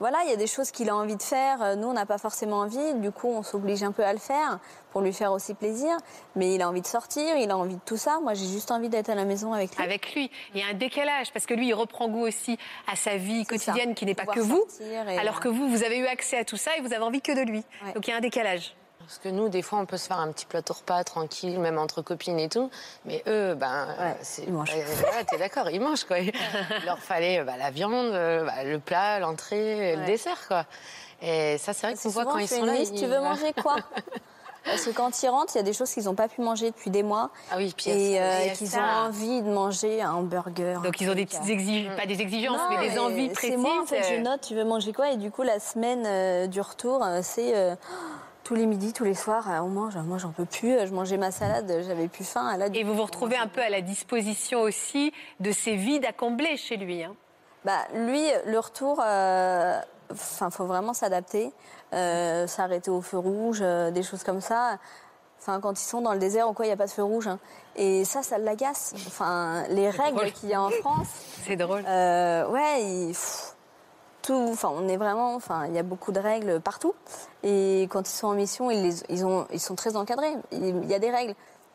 [0.00, 1.62] voilà, il y a des choses qu'il a envie de faire.
[1.62, 2.94] Euh, Nous, on n'a pas forcément envie.
[2.94, 4.58] Du coup, on s'oblige un peu à le faire
[4.92, 5.96] pour lui faire aussi plaisir.
[6.36, 8.20] Mais il a envie de sortir, il a envie de tout ça.
[8.20, 9.84] Moi, j'ai juste envie d'être à la maison avec lui.
[9.84, 10.30] avec lui.
[10.54, 12.58] Il y a un décalage parce que lui, il reprend goût aussi
[12.90, 13.50] à sa vie ça.
[13.50, 14.64] quotidienne qui n'est pas Pouvoir que vous,
[15.18, 17.20] alors euh, que vous, vous avez eu accès à tout ça et vous avez envie
[17.20, 17.64] que de lui.
[17.84, 17.92] Ouais.
[17.94, 18.74] Donc il y a un décalage.
[19.08, 21.78] Parce que nous, des fois, on peut se faire un petit plateau repas tranquille, même
[21.78, 22.70] entre copines et tout.
[23.06, 24.42] Mais eux, ben, Ouais, c'est.
[24.42, 24.70] ils mangent.
[24.74, 26.18] Ouais, ouais, t'es d'accord, ils mangent, quoi.
[26.18, 26.30] Il
[26.84, 30.66] leur fallait bah, la viande, euh, bah, le plat, l'entrée, le dessert, quoi.
[31.22, 32.74] Et ça, c'est vrai C'est qu'on voit quand ils sont là.
[32.74, 33.76] liste, ils- tu veux manger quoi?
[34.64, 36.70] Parce que quand ils rentrent, il y a des choses qu'ils n'ont pas pu manger
[36.70, 37.30] depuis des mois.
[37.50, 40.82] Ah oui, puis et euh, qu'ils ont envie de manger un hamburger.
[40.82, 41.52] Donc un ils ont des petites euh.
[41.52, 43.56] exigences, pas des exigences, Non, mais des envies c'est précises.
[43.56, 45.10] moi, en fait, je note, tu veux manger quoi?
[45.12, 47.74] Et du coup, la semaine euh, du retour, c'est euh,
[48.48, 49.94] tous les midis, tous les soirs, euh, on mange.
[49.98, 50.78] Moi, j'en peux plus.
[50.86, 52.56] Je mangeais ma salade, j'avais plus faim.
[52.56, 56.12] Là, Et vous vous retrouvez un peu à la disposition aussi de ces vides à
[56.14, 57.04] combler chez lui.
[57.04, 57.14] hein.
[57.66, 59.78] Bah, lui, le retour, euh,
[60.10, 61.52] enfin, faut vraiment s'adapter,
[61.92, 64.78] euh, s'arrêter au feu rouge, euh, des choses comme ça.
[65.40, 67.02] Enfin, quand ils sont dans le désert ou quoi, il n'y a pas de feu
[67.04, 67.28] rouge.
[67.28, 67.38] hein.
[67.76, 68.94] Et ça, ça l'agace.
[69.08, 71.08] Enfin, les règles qu'il y a en France,
[71.44, 71.82] C'est drôle.
[71.82, 73.54] ouais, il- pff,
[74.22, 74.48] tout.
[74.50, 75.34] Enfin, on est vraiment.
[75.34, 76.94] Enfin, il y a beaucoup de règles partout.
[77.42, 80.32] Et quand ils sont en mission, ils, les- ils, ont, ils sont très encadrés.
[80.52, 81.34] Il y a des règles.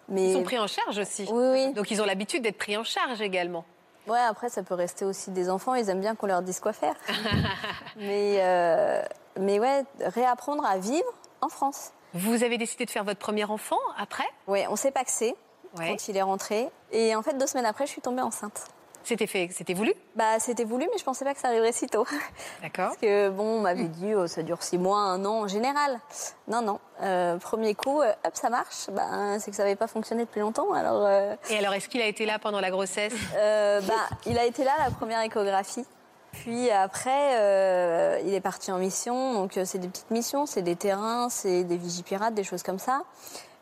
[0.09, 1.27] Mais Ils sont pris en charge aussi.
[1.31, 1.73] oui, oui.
[1.73, 3.63] Donc ils ont l'habitude d'être pris en charge également.
[4.05, 5.75] Ouais, après, ça peut rester aussi des enfants.
[5.75, 6.93] Ils aiment bien qu'on leur dise quoi faire.
[7.97, 9.01] mais, euh,
[9.39, 11.07] mais ouais, réapprendre à vivre
[11.41, 11.91] en France.
[12.13, 14.25] Vous avez décidé de faire votre premier enfant après?
[14.47, 15.35] Ouais, on s'est paxé
[15.79, 15.89] Ouais.
[15.89, 16.69] quand il est rentré.
[16.91, 18.65] Et en fait, deux semaines après, je suis tombée enceinte.
[19.03, 19.93] C'était fait, c'était voulu?
[20.15, 22.05] Bah, c'était voulu, mais je pensais pas que ça arriverait si tôt.
[22.61, 22.87] D'accord.
[22.87, 25.99] Parce que bon, on m'avait dit, oh, ça dure six mois, un an en général.
[26.47, 26.79] Non, non.
[27.01, 28.89] Euh, premier coup, euh, hop, ça marche.
[28.91, 30.71] Bah, c'est que ça n'avait pas fonctionné depuis longtemps.
[30.71, 33.13] Alors, euh, Et alors, est-ce qu'il a été là pendant la grossesse?
[33.33, 33.93] Bah,
[34.25, 35.85] il a été là la première échographie.
[36.31, 39.33] Puis après, il est parti en mission.
[39.33, 43.03] Donc, c'est des petites missions, c'est des terrains, c'est des vigipirates, des choses comme ça.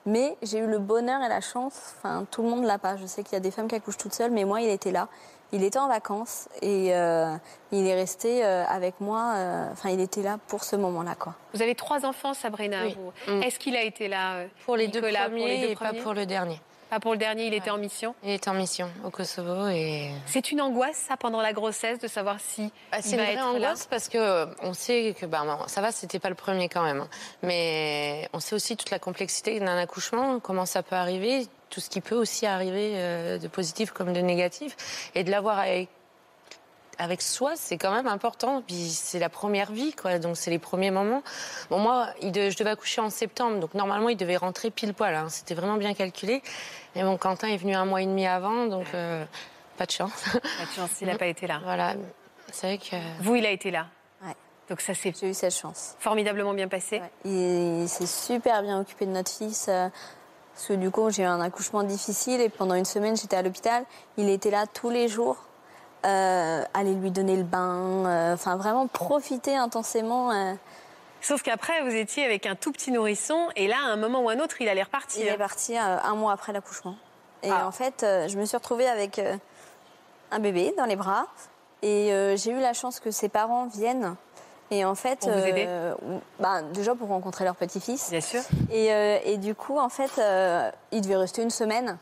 [0.06, 2.98] Mais j'ai eu le bonheur et la chance, enfin, tout le monde l'a pas.
[2.98, 4.92] Je sais qu'il y a des femmes qui accouchent toutes seules, mais moi, il était
[4.92, 5.08] là.
[5.54, 7.36] Il était en vacances et euh,
[7.74, 9.34] il est resté euh, avec moi.
[9.36, 11.36] euh, Enfin, il était là pour ce moment-là, quoi.
[11.54, 12.86] Vous avez trois enfants, Sabrina.
[12.86, 12.96] Oui.
[13.28, 13.44] Mm.
[13.44, 15.76] Est-ce qu'il a été là euh, Pour les deux Nicolas, premiers pour les deux et
[15.76, 16.02] pas premiers?
[16.02, 16.62] pour le dernier.
[16.92, 18.14] Pas pour le dernier, il était en mission.
[18.22, 22.08] Il est en mission au Kosovo et C'est une angoisse, ça, pendant la grossesse, de
[22.10, 25.80] savoir si Bah, c'est une vraie angoisse parce que euh, on sait que bah, ça
[25.80, 27.10] va, c'était pas le premier quand même, hein.
[27.44, 31.90] mais on sait aussi toute la complexité d'un accouchement, comment ça peut arriver, tout ce
[31.90, 34.76] qui peut aussi arriver euh, de positif comme de négatif,
[35.16, 35.88] et de l'avoir avec
[36.98, 38.62] avec soi, c'est quand même important.
[38.66, 40.20] Puis c'est la première vie, quoi.
[40.20, 41.24] Donc c'est les premiers moments.
[41.70, 44.94] Bon, moi, il de- je devais accoucher en septembre, donc normalement il devait rentrer pile
[44.94, 45.16] poil.
[45.16, 45.28] hein.
[45.30, 46.42] C'était vraiment bien calculé.
[46.96, 49.24] Mais bon, Quentin est venu un mois et demi avant, donc euh,
[49.78, 50.12] pas de chance.
[50.34, 51.60] Pas de chance, il n'a pas été là.
[51.64, 51.94] voilà.
[52.52, 53.88] C'est vrai que Vous, il a été là.
[54.26, 54.36] Ouais.
[54.70, 55.96] Donc ça s'est J'ai eu cette chance.
[56.00, 57.00] formidablement bien passé.
[57.00, 57.12] Ouais.
[57.26, 59.68] Il, il s'est super bien occupé de notre fils.
[59.70, 59.88] euh,
[60.54, 63.42] parce que du coup, j'ai eu un accouchement difficile et pendant une semaine, j'étais à
[63.42, 63.86] l'hôpital.
[64.18, 65.38] Il était là tous les jours,
[66.06, 70.32] euh, aller lui donner le bain, euh, enfin vraiment profiter intensément.
[70.32, 70.54] euh.
[71.22, 74.30] Sauf qu'après, vous étiez avec un tout petit nourrisson, et là, à un moment ou
[74.30, 75.34] un autre, il allait Il repartir.
[75.34, 76.96] est parti un mois après l'accouchement.
[77.44, 77.68] Et Ah.
[77.68, 79.22] en fait, je me suis retrouvée avec
[80.32, 81.28] un bébé dans les bras.
[81.84, 84.16] Et j'ai eu la chance que ses parents viennent.
[84.72, 85.94] Et en fait, Pour vous aider euh,
[86.40, 88.10] bah, déjà pour rencontrer leur petit-fils.
[88.10, 88.42] Bien sûr.
[88.72, 91.98] Et, euh, et du coup, en fait, euh, ils devaient rester une semaine.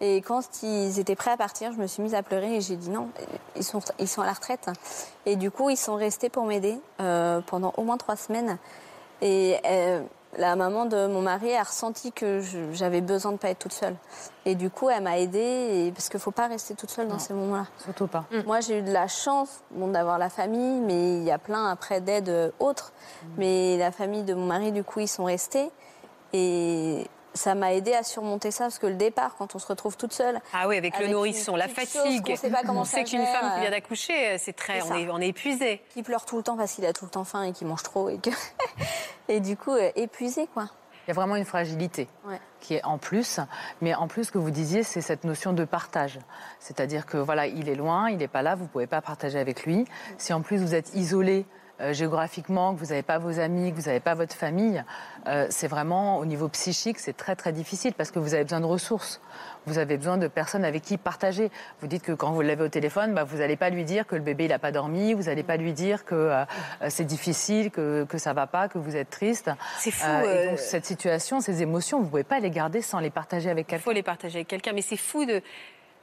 [0.00, 2.76] Et quand ils étaient prêts à partir, je me suis mise à pleurer et j'ai
[2.76, 3.08] dit non,
[3.56, 4.68] ils sont, ils sont à la retraite.
[5.26, 8.58] Et du coup, ils sont restés pour m'aider euh, pendant au moins trois semaines.
[9.20, 10.00] Et euh,
[10.36, 13.72] la maman de mon mari a ressenti que je- j'avais besoin de pas être toute
[13.72, 13.96] seule.
[14.44, 17.18] Et du coup, elle m'a aidée et- parce qu'il faut pas rester toute seule dans
[17.18, 17.66] ces moments-là.
[17.82, 18.24] Surtout pas.
[18.46, 21.66] Moi, j'ai eu de la chance bon, d'avoir la famille, mais il y a plein
[21.68, 22.92] après d'aides euh, autres.
[23.36, 25.70] Mais la famille de mon mari, du coup, ils sont restés.
[26.32, 27.06] Et
[27.38, 30.12] ça m'a aidé à surmonter ça, parce que le départ, quand on se retrouve toute
[30.12, 32.26] seule, Ah oui, avec, le nourrisson, la petite chose fatigue.
[32.26, 34.82] qu'on sait pas comment on ça sait qu'une femme qui vient euh, d'accoucher, c'est très,
[34.82, 35.80] on est, on est épuisé.
[35.90, 37.82] qui pleure tout le temps parce qu'il a tout le temps faim et qu'il mange
[37.82, 38.08] trop.
[38.08, 38.30] Et, que...
[39.28, 40.68] et du coup, euh, épuisé, quoi.
[41.06, 42.38] Il y a vraiment une fragilité Ouais.
[42.60, 43.40] qui est en plus.
[43.80, 46.18] Mais en plus, ce que vous disiez, c'est cette notion de partage.
[46.60, 49.38] C'est-à-dire que voilà, il est loin, il n'est pas là, vous ne pouvez pas partager
[49.38, 49.86] avec lui.
[50.18, 51.46] Si en plus vous êtes isolé
[51.80, 54.84] euh, géographiquement, que vous n'avez pas vos amis, que vous n'avez pas votre famille,
[55.26, 58.60] euh, c'est vraiment au niveau psychique, c'est très très difficile parce que vous avez besoin
[58.60, 59.20] de ressources.
[59.66, 61.50] Vous avez besoin de personnes avec qui partager.
[61.80, 64.16] Vous dites que quand vous l'avez au téléphone, bah, vous n'allez pas lui dire que
[64.16, 66.44] le bébé il n'a pas dormi, vous n'allez pas lui dire que euh,
[66.88, 69.50] c'est difficile, que, que ça va pas, que vous êtes triste.
[69.78, 70.06] C'est fou.
[70.24, 73.50] Et donc cette situation, ces émotions, vous ne pouvez pas les garder sans les partager
[73.50, 73.84] avec Il quelqu'un.
[73.84, 74.72] faut les partager avec quelqu'un.
[74.72, 75.42] Mais c'est fou de.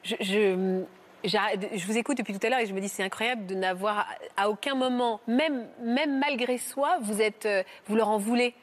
[0.04, 0.84] Je,
[1.28, 4.06] je vous écoute depuis tout à l'heure et je me dis c'est incroyable de n'avoir
[4.38, 8.54] à aucun moment, même, même malgré soi, vous, êtes, euh, vous leur en voulez.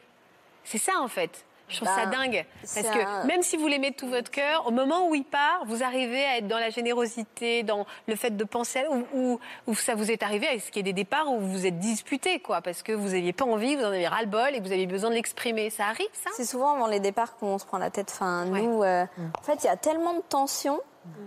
[0.64, 1.44] C'est ça en fait.
[1.68, 2.44] Je trouve ça Ben, dingue.
[2.74, 5.24] Parce que un- même si vous l'aimez de tout votre cœur, au moment où il
[5.24, 8.90] part, vous arrivez à être dans la générosité, dans le fait de penser à.
[8.90, 11.50] Ou, ou- ou ça vous est arrivé, est-ce qu'il y a des départs où vous
[11.50, 14.58] vous êtes disputés, quoi, parce que vous n'aviez pas envie, vous en avez ras-le-bol et
[14.58, 15.70] que vous avez besoin de l'exprimer.
[15.70, 16.28] Ça arrive, ça?
[16.36, 18.10] C'est souvent avant les départs qu'on se prend la tête.
[18.12, 18.60] Enfin, Ouais.
[18.60, 19.06] nous, euh,
[19.38, 20.80] en fait, il y a tellement de tensions.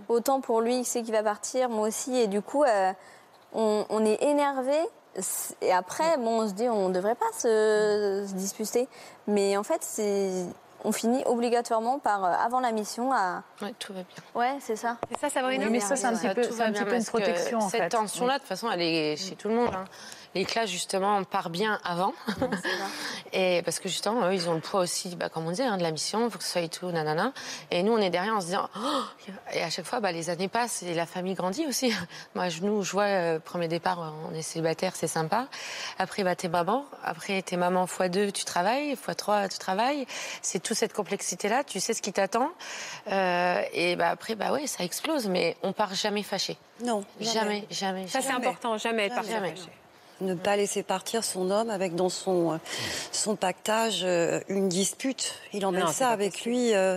[0.08, 2.16] Autant pour lui, il sait qu'il va partir, moi aussi.
[2.16, 2.92] Et du coup, euh,
[3.52, 4.76] on, on est énervé.
[5.62, 8.88] Et après, bon, on se dit, on ne devrait pas se, se disputer.
[9.26, 10.44] Mais en fait, c'est,
[10.84, 13.42] on finit obligatoirement par, euh, avant la mission, à.
[13.62, 14.22] Ouais, tout va bien.
[14.34, 14.98] Ouais, c'est ça.
[15.10, 16.94] C'est ça, Sabrina Oui, mais ça, c'est un Ouais, petit peu, va un petit peu
[16.96, 17.88] une protection, en Cette fait.
[17.88, 19.70] tension-là, de toute façon, elle est chez tout le monde.
[19.74, 19.84] hein.
[20.36, 22.12] L'éclat, justement, part bien avant.
[23.32, 25.78] et parce que, justement, eux, ils ont le poids aussi, bah, comme on dit, hein,
[25.78, 27.32] de la mission, il faut que ce soit et tout, nanana.
[27.70, 29.02] Et nous, on est derrière en se disant, Oh
[29.54, 31.90] et à chaque fois, bah, les années passent et la famille grandit aussi.
[32.34, 35.46] Moi, je, nous, je vois, euh, premier départ, on est célibataire, c'est sympa.
[35.98, 36.84] Après, bah, t'es maman.
[37.02, 38.94] Après, t'es maman fois deux, tu travailles.
[38.94, 40.06] Fois trois, tu travailles.
[40.42, 41.64] C'est toute cette complexité-là.
[41.64, 42.50] Tu sais ce qui t'attend.
[43.10, 45.28] Euh, et bah, après, bah, ouais, ça explose.
[45.28, 46.58] Mais on part jamais fâché.
[46.84, 48.06] Non, Jamais, jamais.
[48.06, 48.46] Ça, c'est jamais.
[48.48, 49.54] important, jamais Jamais.
[49.54, 49.70] fâché.
[50.22, 52.56] Ne pas laisser partir son homme avec dans son, euh,
[53.12, 55.34] son pactage euh, une dispute.
[55.52, 56.50] Il emmène Non, ça avec possible.
[56.50, 56.96] lui euh,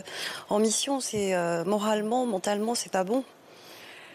[0.50, 1.00] en mission.
[1.02, 3.24] C'est euh, moralement, mentalement, c'est pas bon.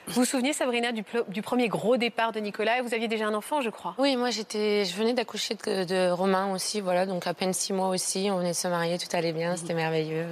[0.06, 2.82] Vous vous souvenez, Sabrina, du, du premier gros départ de Nicolas?
[2.82, 3.94] Vous aviez déjà un enfant, je crois.
[3.98, 7.72] Oui, moi j'étais, je venais d'accoucher de, de Romain aussi, voilà, donc à peine six
[7.72, 8.28] mois aussi.
[8.30, 10.26] On venait de se marier, tout allait bien, c'était merveilleux.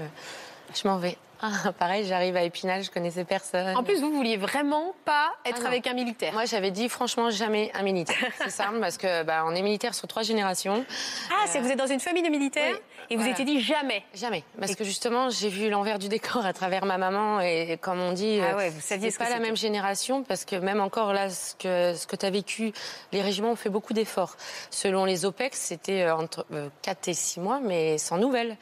[0.75, 1.17] Je m'en vais.
[1.45, 3.77] Ah, pareil, j'arrive à Épinal, je connaissais personne.
[3.77, 6.33] En plus, vous vouliez vraiment pas être Ah avec un militaire.
[6.33, 8.17] moi j'avais dit franchement jamais un militaire.
[8.39, 10.85] C'est simple parce que bah, on est militaire sur trois générations.
[11.33, 13.61] Ah, c'est que vous êtes dans une famille de militaires oui, et vous étiez dit
[13.61, 14.05] jamais.
[14.15, 14.45] Jamais.
[14.59, 18.13] Parce que justement, j'ai vu l'envers du décor à travers ma maman et comme on
[18.13, 20.81] dit, Ah euh, ouais, vous saviez c'est ce pas la même génération parce que même
[20.81, 22.73] encore là, ce que, ce que tu as vécu,
[23.11, 24.37] les régiments ont fait beaucoup d'efforts.
[24.71, 26.47] Selon les OPEX, c'était euh, entre
[26.83, 28.57] 4 et 6 mois, mais sans nouvelles.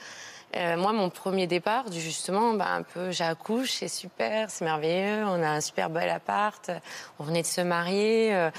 [0.57, 5.43] Euh, moi, mon premier départ, justement, bah, un peu, j'accouche, c'est super, c'est merveilleux, on
[5.43, 6.71] a un super bel appart,
[7.21, 8.51] on venait de se marier, euh,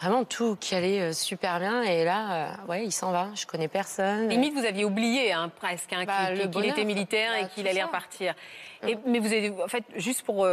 [0.00, 1.82] vraiment tout qui allait euh, super bien.
[1.82, 4.28] Et là, euh, ouais, il s'en va, je connais personne.
[4.28, 7.80] Limite, vous aviez oublié hein, presque hein, Bah, qu'il- était militaire et Bah, qu'il allait
[7.80, 7.86] ça.
[7.86, 8.34] repartir.
[8.86, 10.44] Et, mais vous avez, en fait, juste pour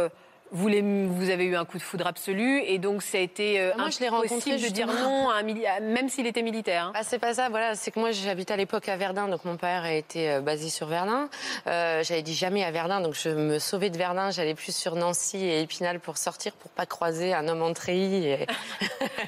[0.50, 3.60] vous, les- vous avez eu un coup de foudre absolu et donc ça a été
[3.60, 6.08] euh, Ah, moi, je l'ai rencontré, impossible de dire non à un mili- à- même
[6.08, 6.86] s'il était militaire.
[6.86, 6.90] hein.
[6.94, 7.74] Bah, c'est pas ça, voilà.
[7.74, 10.68] C'est que moi, j'habitais à l'époque à Verdun, donc mon père a été euh, basé
[10.70, 11.28] sur Verdun.
[11.66, 14.30] Euh, J'avais dit jamais à Verdun, donc je me sauvais de Verdun.
[14.30, 18.26] J'allais plus sur Nancy et Épinal pour sortir, pour pas croiser un homme en treillis.
[18.28, 18.46] Et...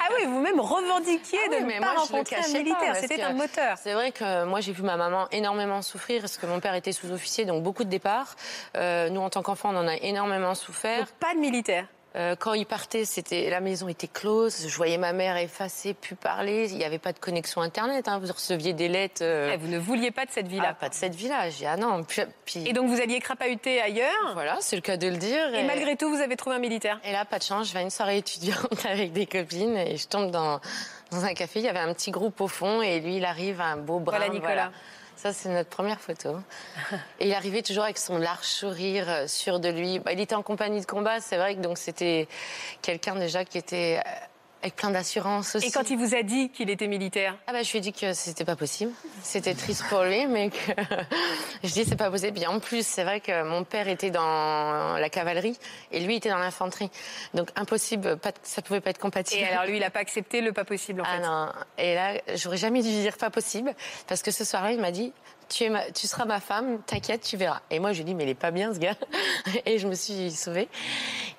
[0.03, 2.97] Ah oui, vous-même revendiquiez Ah de oui, ne mais pas moi, je rencontrer un militaire.
[2.97, 3.77] C'était un moteur.
[3.83, 6.93] C'est vrai que moi, j'ai vu ma maman énormément souffrir, parce que mon père était
[6.93, 8.35] sous-officier, donc beaucoup de départs.
[8.77, 11.01] Euh, nous, en tant qu'enfants, on en a énormément souffert.
[11.01, 11.87] Donc, pas de militaire.
[12.17, 14.67] Euh, quand il partait, c'était la maison était close.
[14.67, 16.69] Je voyais ma mère effacée, plus parler.
[16.73, 18.09] Il n'y avait pas de connexion internet.
[18.09, 18.19] hein.
[18.19, 19.23] Vous receviez des lettres.
[19.23, 20.75] euh, Eh, Vous ne vouliez pas de cette ah, vie-là.
[20.75, 21.63] pas de cette village.
[21.65, 22.03] Ah non.
[22.03, 24.33] Puis, puis- Et donc vous alliez crapahuter ailleurs.
[24.35, 25.55] voilà, c'est le cas de le dire.
[25.55, 27.01] Et malgré tout, vous avez trouvé un militaire.
[27.05, 27.69] Et là, pas de chance.
[27.69, 30.61] Je vais à une soirée étudiante avec des copines et je tombe dans,
[31.13, 31.61] dans un café.
[31.61, 34.17] Il y avait un petit groupe au fond et lui, il arrive, un beau brun.
[34.19, 34.73] Voilà, Nicolas.
[35.21, 36.39] Ça, c'est notre première photo.
[37.19, 39.99] Et il arrivait toujours avec son large sourire, euh, sûr de lui.
[39.99, 42.27] Bah, il était en compagnie de combat, c'est vrai que donc c'était
[42.81, 44.11] quelqu'un déjà qui était euh,
[44.63, 45.69] avec plein d'assurance aussi.
[45.69, 47.37] Et quand il vous a dit qu'il était militaire?
[47.47, 48.93] Ah bah je lui ai dit que c'était pas possible.
[49.23, 50.73] C'était triste pour lui, mais que
[51.65, 52.39] je dis c'est pas possible.
[52.43, 55.59] Et en plus, c'est vrai que mon père était dans la cavalerie
[55.93, 56.91] et lui était dans l'infanterie.
[57.35, 59.43] Donc impossible, pas, ça pouvait pas être compatible.
[59.43, 61.23] Et alors lui, il n'a pas accepté le pas possible en ah fait.
[61.23, 61.53] non.
[61.79, 63.75] Et là, j'aurais jamais dû dire pas possible
[64.07, 65.13] parce que ce soir-là, il m'a dit
[65.51, 67.61] tu, es ma- tu seras ma femme, t'inquiète, tu verras.
[67.71, 68.95] Et moi, je lui ai dit, mais il est pas bien, ce gars.
[69.67, 70.69] Et je me suis sauvée.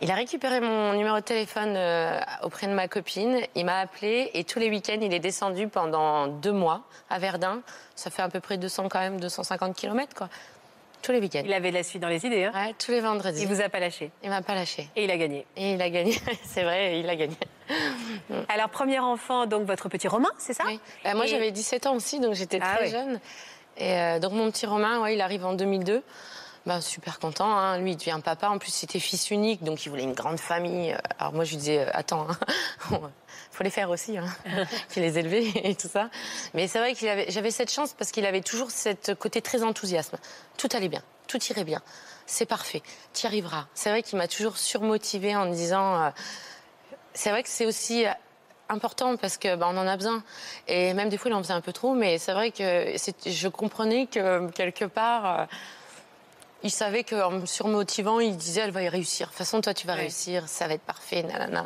[0.02, 3.39] Il a récupéré mon numéro de téléphone euh, auprès de ma copine.
[3.56, 7.62] Il m'a appelé et tous les week-ends, il est descendu pendant deux mois à Verdun.
[7.95, 10.30] Ça fait à peu près 200 quand même, 250 km, quoi.
[11.04, 11.41] Tous les week-ends.
[11.43, 12.43] Il avait de la suite dans les idées.
[12.43, 12.52] Hein.
[12.54, 13.41] Ouais, tous les vendredis.
[13.41, 14.12] Il vous a pas lâché.
[14.24, 14.88] Il m'a pas lâché.
[14.95, 15.47] Et il a gagné.
[15.58, 16.15] Et il a gagné.
[16.43, 17.36] C'est vrai, il a gagné.
[18.50, 20.63] Alors, premier enfant, donc votre petit Romain, c'est ça?
[20.67, 20.80] Oui.
[21.08, 22.91] Euh, moi, Et- j'avais 17 ans aussi, donc j'étais Ah très oui.
[22.91, 23.19] jeune.
[23.81, 26.03] Et euh, donc, mon petit Romain, ouais, il arrive en 2002.
[26.67, 27.49] Ben, super content.
[27.57, 27.79] hein.
[27.79, 28.49] Lui, il devient papa.
[28.49, 30.95] En plus, c'était fils unique, donc il voulait une grande famille.
[31.17, 32.37] Alors, moi, je lui disais, euh, attends, hein,
[33.51, 34.25] faut les faire aussi, hein,
[34.89, 36.11] qu'il les élever et tout ça.
[36.53, 39.63] Mais c'est vrai qu'il avait, j'avais cette chance parce qu'il avait toujours cette côté très
[39.63, 40.17] enthousiasme.
[40.57, 41.81] Tout allait bien, tout irait bien.
[42.27, 42.83] C'est parfait,
[43.15, 43.65] tu y arriveras.
[43.73, 45.99] C'est vrai qu'il m'a toujours surmotivée en me disant.
[46.03, 46.09] euh,
[47.13, 48.05] c'est vrai que c'est aussi
[48.71, 50.23] important parce que bah, on en a besoin
[50.67, 53.47] et même des fois il en faisait un peu trop mais c'est vrai que je
[53.47, 55.45] comprenais que quelque part euh,
[56.63, 59.73] il savait qu'en me surmotivant il disait elle va y réussir de toute façon toi
[59.73, 60.01] tu vas Ouais.
[60.01, 61.65] réussir ça va être parfait nanana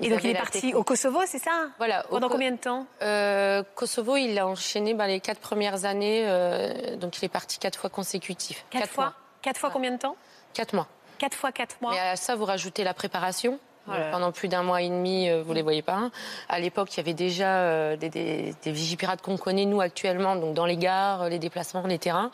[0.00, 0.74] Et donc, il est parti technique.
[0.76, 1.68] au Kosovo, c'est ça?
[1.78, 2.86] Voilà Pendant Co- combien de temps?
[3.02, 7.58] Euh, Kosovo il a enchaîné bah, les quatre premières années euh, donc il est parti
[7.58, 9.14] quatre fois consécutifs Quatre fois mois.
[9.42, 9.72] Quatre fois Ouais.
[9.74, 10.16] combien de temps?
[10.54, 11.92] Quatre mois Quatre fois quatre mois.
[11.92, 13.60] Mais à ça, vous rajoutez la préparation.
[13.88, 14.10] Oh là.
[14.12, 16.10] pendant plus d'un mois et demi, euh, vous les voyez pas.
[16.48, 20.36] À l'époque, il y avait déjà euh, des, des, des vigipirates qu'on connaît, nous, actuellement,
[20.36, 22.30] donc dans les gares, les déplacements, les terrains.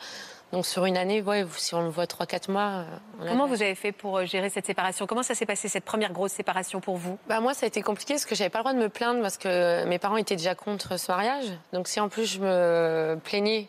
[0.51, 2.61] Donc sur une année, ouais, si on le voit 3-4 mois...
[2.61, 2.83] euh,
[3.21, 5.05] on Comment vous avez fait pour euh, gérer cette séparation?
[5.05, 7.19] Comment ça s'est passé, cette première grosse séparation pour vous?
[7.27, 9.21] Bah moi, ça a été compliqué parce que j'avais pas le droit de me plaindre
[9.21, 11.45] parce que mes parents étaient déjà contre ce mariage.
[11.71, 13.67] Donc si en plus je me plaignais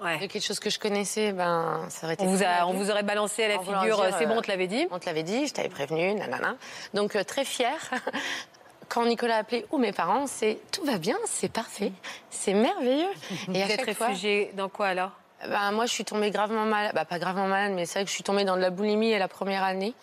[0.00, 2.24] de quelque chose que je connaissais, ben ça aurait été.
[2.24, 4.42] on, vous a, on vous aurait balancé à la En figure, c'est bon, euh, on
[4.42, 4.86] te l'avait dit.
[4.90, 6.56] On te l'avait dit, je t'avais prévenu, nanana.
[6.94, 7.90] Donc euh, très fière.
[8.88, 11.92] Quand Nicolas a appelé ou mes parents, c'est tout va bien, c'est parfait,
[12.30, 13.10] c'est merveilleux.
[13.52, 15.10] Et à Vous êtes chaque fois, réfugié dans quoi alors?
[15.46, 18.10] Ben, moi je suis tombée gravement malade, bah, pas gravement malade, mais c'est vrai que
[18.10, 19.94] je suis tombée dans de la boulimie la première année.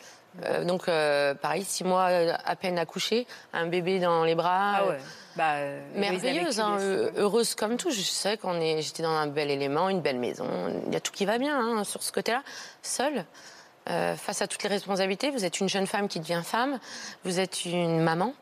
[0.43, 4.78] Euh, donc euh, pareil, six mois euh, à peine accouchée, un bébé dans les bras.
[4.78, 4.98] Ah ouais.
[5.36, 5.56] Bah,
[5.95, 6.78] merveilleuse, hein,
[7.17, 7.91] heureuse comme tout.
[7.91, 10.48] Je sais qu'on est, j'étais dans un bel élément, une belle maison.
[10.88, 12.41] Il y a tout qui va bien hein, sur ce côté-là.
[12.82, 13.26] Seule,
[13.86, 16.80] face à toutes les responsabilités, vous êtes une jeune femme qui devient femme,
[17.26, 18.34] vous êtes une maman.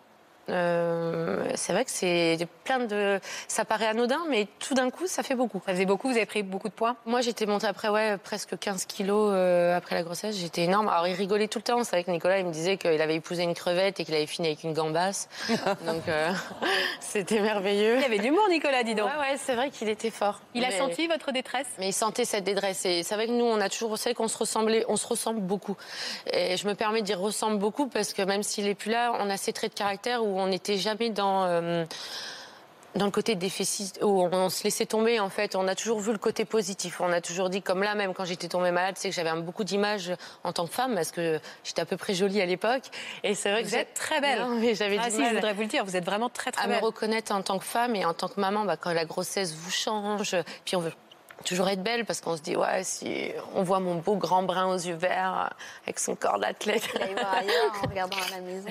[0.49, 3.19] Euh, c'est vrai que c'est plein de.
[3.47, 5.61] Ça paraît anodin, mais tout d'un coup, ça fait beaucoup.
[5.65, 6.95] Ça faisait beaucoup, vous avez pris beaucoup de poids?
[7.05, 10.35] Moi, j'étais montée après, ouais, presque 15 kilos euh, après la grossesse.
[10.35, 10.89] J'étais énorme.
[10.89, 11.83] Alors, il rigolait tout le temps.
[11.83, 14.25] C'est vrai que Nicolas, il me disait qu'il avait épousé une crevette et qu'il avait
[14.25, 15.29] fini avec une gambasse.
[15.85, 16.31] Donc, euh,
[16.99, 17.97] c'était merveilleux.
[17.99, 19.09] Il avait de l'humour, Nicolas, dis donc.
[19.09, 20.41] Ouais, ouais, c'est vrai qu'il était fort.
[20.53, 21.67] Il a senti votre détresse?
[21.79, 22.85] Mais il sentait cette détresse.
[22.85, 25.39] Et c'est vrai que nous, on a toujours, c'est qu'on se ressemblait, on se ressemble
[25.39, 25.77] beaucoup.
[26.31, 29.13] Et je me permets de dire ressemble beaucoup parce que même s'il est plus là,
[29.19, 31.45] on a ces traits de caractère où on n'était jamais dans.
[31.45, 31.85] euh,
[32.95, 36.11] dans le côté déficit, où on, se laissait tomber, en fait, on a toujours vu
[36.11, 37.01] le côté positif.
[37.01, 39.63] On a toujours dit, comme là même, quand j'étais tombée malade, c'est que j'avais beaucoup
[39.63, 42.83] d'images en tant que femme, parce que j'étais à peu près jolie à l'époque.
[43.23, 44.39] Et c'est vrai que Vous êtes très belle.
[44.39, 46.63] Non, mais j'avais Ah si, je voudrais vous le dire, vous êtes vraiment très très
[46.63, 46.83] à me belle.
[46.83, 49.71] reconnaître en tant que femme et en tant que maman, bah, quand la grossesse vous
[49.71, 50.93] change, puis on veut
[51.45, 54.67] toujours être belle parce qu'on se dit ouais si on voit mon beau grand brun
[54.67, 56.87] aux yeux verts euh, avec son corps d'athlète.
[56.95, 58.69] Il ailleurs en regardant à la maison.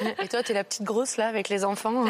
[0.22, 2.04] et toi t'es la petite grosse là avec les enfants.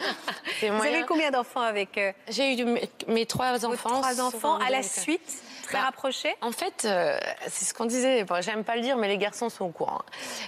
[0.60, 2.64] C'est Vous avez combien d'enfants avec euh, j'ai eu
[3.08, 5.86] mes, trois enfants trois enfants à la suite Bah,
[6.40, 8.24] En fait, euh, c'est ce qu'on disait.
[8.40, 10.02] J'aime pas le dire, mais les garçons sont au courant.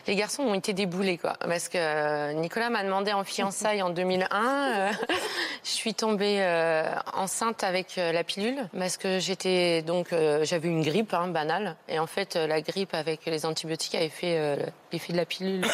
[0.07, 1.35] Les garçons ont été déboulés, quoi.
[1.41, 4.29] Parce que euh, Nicolas m'a demandé en fiançailles en 2001.
[4.33, 4.93] euh,
[5.65, 6.85] je suis tombée euh,
[7.15, 10.09] enceinte avec la pilule parce que j'étais donc
[10.43, 11.77] j'avais une grippe hein, banale.
[11.89, 14.59] Et en fait, la grippe avec les antibiotiques avait fait
[14.93, 15.67] l'effet de la pilule.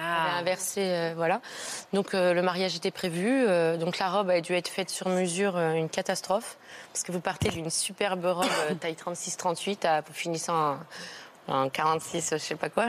[0.00, 0.38] Ah.
[0.38, 1.40] inversé, euh, voilà.
[1.92, 3.44] Donc euh, le mariage était prévu.
[3.48, 6.56] euh, donc la robe a dû être faite sur mesure, une catastrophe,
[6.92, 8.46] parce que vous partez d'une superbe robe
[8.80, 10.78] taille 36-38 à vous finissant
[11.48, 12.86] en, en 46, je sais pas quoi.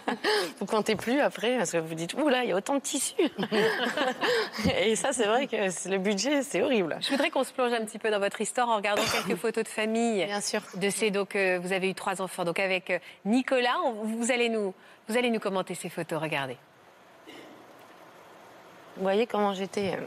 [0.60, 2.80] vous comptez plus après, parce que vous dites ouh là, il y a autant de
[2.80, 3.14] tissu.
[4.80, 5.56] Et ça, c'est vrai que
[5.88, 6.96] le budget, c'est horrible.
[7.00, 9.64] Je voudrais qu'on se plonge un petit peu dans votre histoire en regardant quelques photos
[9.64, 10.24] de famille.
[10.24, 10.60] Bien sûr.
[10.74, 14.30] De ces donc euh, vous avez eu trois enfants donc avec euh, Nicolas on- vous
[14.30, 14.74] allez nous
[15.08, 16.56] vous allez nous commenter ces photos regardez
[18.96, 19.94] Vous voyez comment j'étais.
[19.94, 20.00] euh,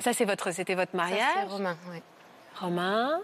[0.00, 1.22] ça c'est votre c'était votre ça, mariage?
[1.36, 2.02] C'est Romain, ouais.
[2.60, 3.20] Romain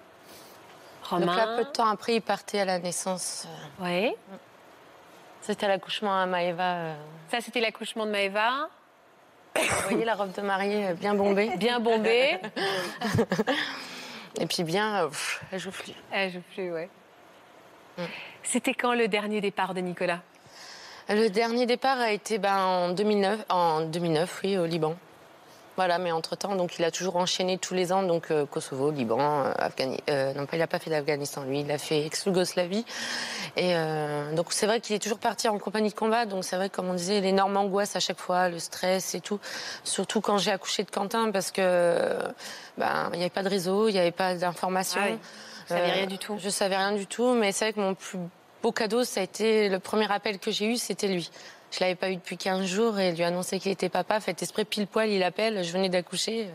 [1.12, 3.47] Donc là, peu de temps après, il partait à la naissance.
[3.81, 4.14] Oui.
[5.40, 6.75] C'était l'accouchement à Maëva.
[6.75, 6.95] euh.
[7.31, 8.69] Ça, c'était l'accouchement de Maëva.
[9.55, 11.51] Vous voyez la robe de mariée euh, bien bombée.
[11.57, 12.38] Bien bombée.
[14.40, 15.95] Et puis bien, euh, pff, elle joue plus.
[16.12, 16.90] Ah, je plus, ouais.
[17.97, 18.03] Mm.
[18.42, 20.21] C'était quand le dernier départ de Nicolas?
[21.09, 24.97] Le dernier départ a été ben, en 2009, en 2009, oui, au Liban.
[25.76, 29.20] Voilà, mais entre-temps, donc il a toujours enchaîné tous les ans, donc euh, Kosovo, Liban,
[29.20, 32.86] euh, Afghani- euh, non pas, il n'a pas fait d'Afghanistan, lui, il a fait ex-Yougoslavie.
[33.58, 33.74] Et
[34.34, 36.88] donc c'est vrai qu'il est toujours parti en compagnie de combat, donc c'est vrai, comme
[36.90, 39.40] on disait, l'énorme angoisse à chaque fois, le stress et tout.
[39.82, 42.18] Surtout quand j'ai accouché de Quentin, parce que
[42.76, 45.00] ben, il n'y avait pas de réseau, il n'y avait pas d'informations.
[45.02, 45.18] Ah oui.
[45.68, 46.36] Vous saviez rien du tout.
[46.38, 48.18] Je savais rien du tout, mais c'est vrai que mon plus
[48.62, 51.30] beau cadeau, ça a été le premier appel que j'ai eu, c'était lui.
[51.72, 54.20] Je l'avais pas eu depuis 15 jours et lui annoncer qu'il était papa.
[54.20, 55.62] Fait esprit pile poil, il appelle.
[55.64, 56.48] Je venais d'accoucher.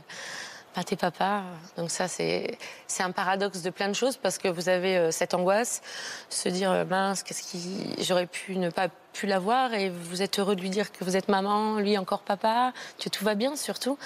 [0.73, 1.43] Bah, t'es papa.
[1.75, 5.11] Donc ça, c'est c'est un paradoxe de plein de choses parce que vous avez euh,
[5.11, 5.81] cette angoisse,
[6.29, 10.39] se dire euh, mince, qu'est-ce qui j'aurais pu ne pas pu l'avoir et vous êtes
[10.39, 12.71] heureux de lui dire que vous êtes maman, lui encore papa,
[13.03, 13.97] que tout va bien surtout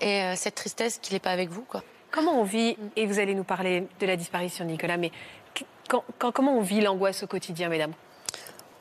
[0.00, 1.82] et euh, cette tristesse qu'il n'est pas avec vous quoi.
[2.10, 5.10] Comment on vit, et vous allez nous parler de la disparition de Nicolas, mais
[5.52, 7.92] qu- quand- quand- comment on vit l'angoisse au quotidien, mesdames?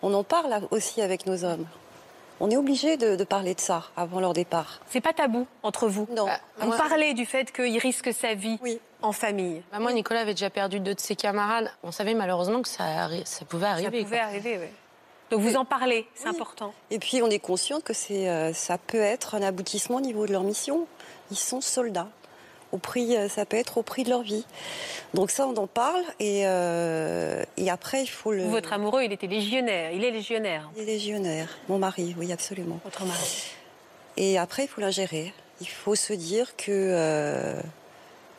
[0.02, 1.66] On en parle aussi avec nos hommes.
[2.40, 4.80] On est obligé de, de parler de ça avant leur départ.
[4.90, 6.08] C'est pas tabou entre vous?
[6.12, 6.26] Non.
[6.28, 8.80] Bah, Vous moi- parlez du fait qu'il risque sa vie Oui.
[9.02, 9.64] en famille.
[9.72, 11.72] Bah, moi, Nicolas avait déjà perdu deux de ses camarades.
[11.82, 14.04] On savait malheureusement que ça, arri- ça pouvait Ça arriver.
[14.04, 14.26] pouvait quoi.
[14.28, 14.68] arriver, oui.
[15.32, 16.36] Donc vous en parlez, c'est Oui.
[16.36, 16.74] important.
[16.92, 20.26] Et puis on est conscient que c'est, euh, ça peut être un aboutissement au niveau
[20.26, 20.88] de leur mission.
[21.32, 22.08] Ils sont soldats.
[22.78, 24.46] Au prix, euh, ça peut être au prix de leur vie.
[25.16, 26.04] Donc ça, on en parle.
[26.20, 28.44] Et, euh, et après, il faut le.
[28.44, 31.58] Votre amoureux, il était légionnaire, il est légionnaire, Il est légionnaire.
[31.70, 32.80] Mon mari, oui, absolument.
[32.84, 33.46] votre mari.
[34.16, 35.34] Et après, il faut l'ingérer.
[35.60, 37.60] Il faut se dire que, euh,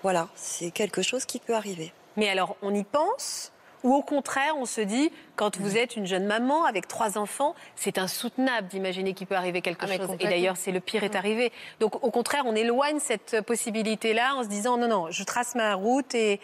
[0.05, 1.93] voilà, c'est quelque chose qui peut arriver.
[2.17, 3.51] Mais alors, on y pense
[3.85, 7.55] ou au contraire, on se dit, quand vous êtes une jeune maman avec trois enfants,
[7.77, 10.17] c'est insoutenable d'imaginer qu'il peut arriver quelque Ah, chose.
[10.21, 11.53] Et d'ailleurs, c'est le pire est arrivé.
[11.81, 15.75] Donc, au contraire, on éloigne cette possibilité-là en se disant, non, non, je trace ma
[15.75, 16.41] route et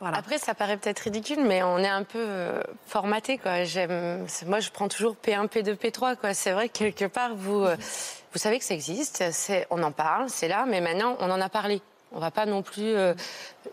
[0.00, 0.18] voilà.
[0.18, 3.38] Après, ça paraît peut-être ridicule, mais on est un peu euh, formaté.
[3.38, 3.52] Quoi.
[4.46, 6.16] Moi, je prends toujours P1, P2, P3.
[6.16, 6.34] Quoi.
[6.34, 7.76] C'est vrai que quelque part, vous, euh,
[8.32, 9.24] vous savez que ça existe,
[9.70, 11.80] on en parle, c'est là, mais maintenant, on en a parlé.
[12.14, 13.12] On va pas non plus euh,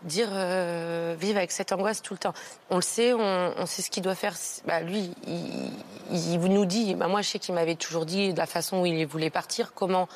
[0.02, 2.34] dire euh, vivre avec cette angoisse tout le temps.
[2.70, 4.34] On le sait, on, on sait ce qu'il doit faire.
[4.66, 5.70] Bah, lui, il,
[6.12, 6.94] il nous dit.
[6.96, 9.72] Bah, moi, je sais qu'il m'avait toujours dit de la façon où il voulait partir,
[9.74, 10.08] comment,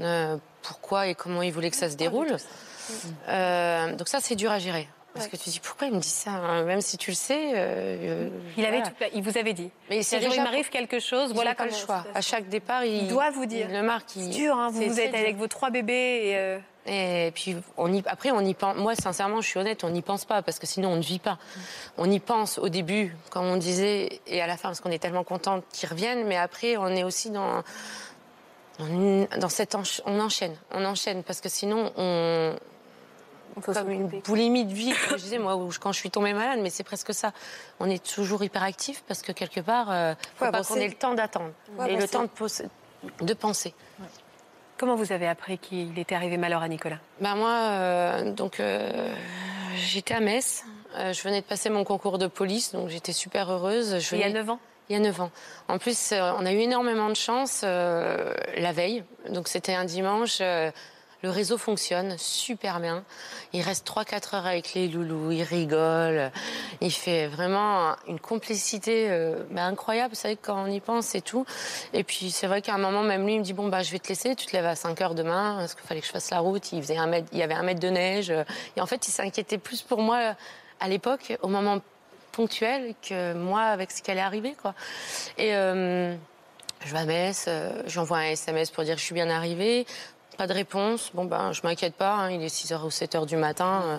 [0.00, 2.36] euh, pourquoi et comment il voulait que ça se déroule.
[3.28, 4.88] Euh, donc ça, c'est dur à gérer.
[5.14, 6.64] Parce que tu dis pourquoi il me dit ça, hein?
[6.64, 7.52] Même si tu le sais.
[7.54, 8.90] euh, Il, avait voilà.
[8.90, 9.70] tout, il vous avait dit.
[9.88, 12.04] Mais Si jour il déjà m'arrive quelque chose, Ils voilà pas le choix.
[12.16, 13.66] À chaque départ, il, Il doit vous dire.
[13.70, 14.08] il le marque.
[14.08, 16.36] C'est il- dur, hein, vous, êtes avec vos trois bébés et.
[16.36, 18.76] euh, Et puis on y, après on y pense.
[18.76, 21.18] Moi sincèrement, je suis honnête, on n'y pense pas parce que sinon on ne vit
[21.18, 21.38] pas.
[21.96, 24.98] On y pense au début, comme on disait, et à la fin parce qu'on est
[24.98, 26.26] tellement content qu'ils reviennent.
[26.26, 27.62] Mais après, on est aussi dans
[28.78, 32.54] dans, dans cette encha- on enchaîne, on enchaîne parce que sinon on
[33.62, 36.70] comme une boulimie de vie, comme je disais moi, quand je suis tombée malade, mais
[36.70, 37.32] c'est presque ça.
[37.78, 41.14] On est toujours hyperactif parce que quelque part, euh, faut pas qu'on ait le temps
[41.14, 41.52] d'attendre
[41.86, 42.08] et le avancer.
[42.08, 42.26] temps
[43.20, 43.74] de penser.
[44.78, 46.98] Comment vous avez appris qu'il était arrivé malheur à Nicolas?
[47.20, 49.08] Ben moi, euh, donc euh,
[49.76, 50.64] j'étais à Metz.
[50.96, 53.98] Euh, je venais de passer mon concours de police, donc j'étais super heureuse.
[54.00, 54.58] Je Il y a venais- 9 ans?
[54.90, 55.30] Il y a 9 ans.
[55.68, 59.02] En plus, on a eu énormément de chance euh, la veille.
[59.30, 60.38] Donc c'était un dimanche.
[60.40, 60.70] euh,
[61.24, 63.02] le réseau fonctionne super bien.
[63.54, 66.30] Il reste 3-4 heures avec les loulous, il rigole.
[66.82, 71.22] Il fait vraiment une complicité euh, bah, incroyable, vous savez, quand on y pense et
[71.22, 71.46] tout.
[71.94, 73.90] Et puis c'est vrai qu'à un moment, même lui, il me dit, bon, bah, je
[73.90, 76.12] vais te laisser, tu te lèves à 5 heures demain, parce qu'il fallait que je
[76.12, 76.72] fasse la route.
[76.72, 78.30] Il, faisait un mètre, il y avait un mètre de neige.
[78.76, 80.34] Et en fait, il s'inquiétait plus pour moi
[80.78, 81.80] à l'époque, au moment
[82.32, 84.54] ponctuel, que moi avec ce qui allait arriver.
[84.60, 84.74] Quoi.
[85.38, 86.14] Et euh,
[86.84, 89.86] je vais à Metz, euh, j'envoie un SMS pour dire que je suis bien arrivée.
[90.36, 91.10] Pas de réponse.
[91.14, 92.14] Bon, ben, je m'inquiète pas.
[92.14, 93.82] hein, il est 6h ou 7h du matin.
[93.84, 93.96] euh,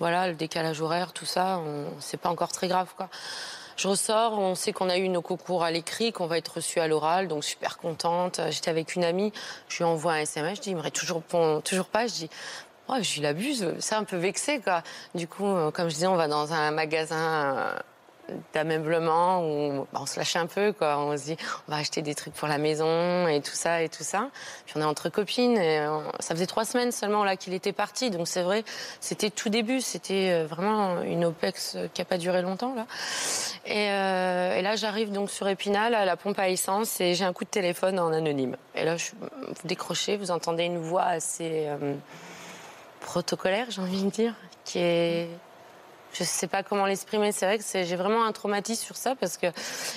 [0.00, 1.60] voilà, le décalage horaire, tout ça,
[1.98, 2.88] c'est pas encore très grave.
[2.96, 3.10] Quoi.
[3.76, 6.80] Je ressors, on sait qu'on a eu nos concours à l'écrit, qu'on va être reçu
[6.80, 8.40] à l'oral, donc super contente.
[8.48, 9.30] J'étais avec une amie,
[9.68, 11.22] je lui envoie un SMS, je dis, il me toujours,
[11.62, 12.06] toujours pas.
[12.06, 12.30] Je dis,
[12.88, 14.82] Ouais, je l'abuse, c'est un peu vexé quoi.
[15.14, 17.72] Du coup, euh, comme je disais, on va dans un magasin euh,
[18.52, 20.98] d'ameublement où bah, on se lâche un peu quoi.
[20.98, 21.36] On se dit,
[21.68, 24.28] on va acheter des trucs pour la maison et tout ça et tout ça.
[24.66, 25.86] Puis on est entre copines et
[26.20, 28.10] ça faisait trois semaines seulement là qu'il était parti.
[28.10, 28.64] Donc c'est vrai,
[29.00, 32.86] c'était tout début, c'était euh, vraiment une OPEX qui a pas duré longtemps là.
[33.66, 37.24] Et, euh, et là, j'arrive donc sur Épinal à la pompe à essence et j'ai
[37.24, 38.56] un coup de téléphone en anonyme.
[38.74, 41.94] Et là, vous décrochez, vous entendez une voix assez euh,
[43.00, 45.28] protocolaire, j'ai envie de dire, qui est
[46.12, 47.32] je sais pas comment l'exprimer.
[47.32, 49.46] C'est vrai que j'ai vraiment un traumatisme sur ça parce que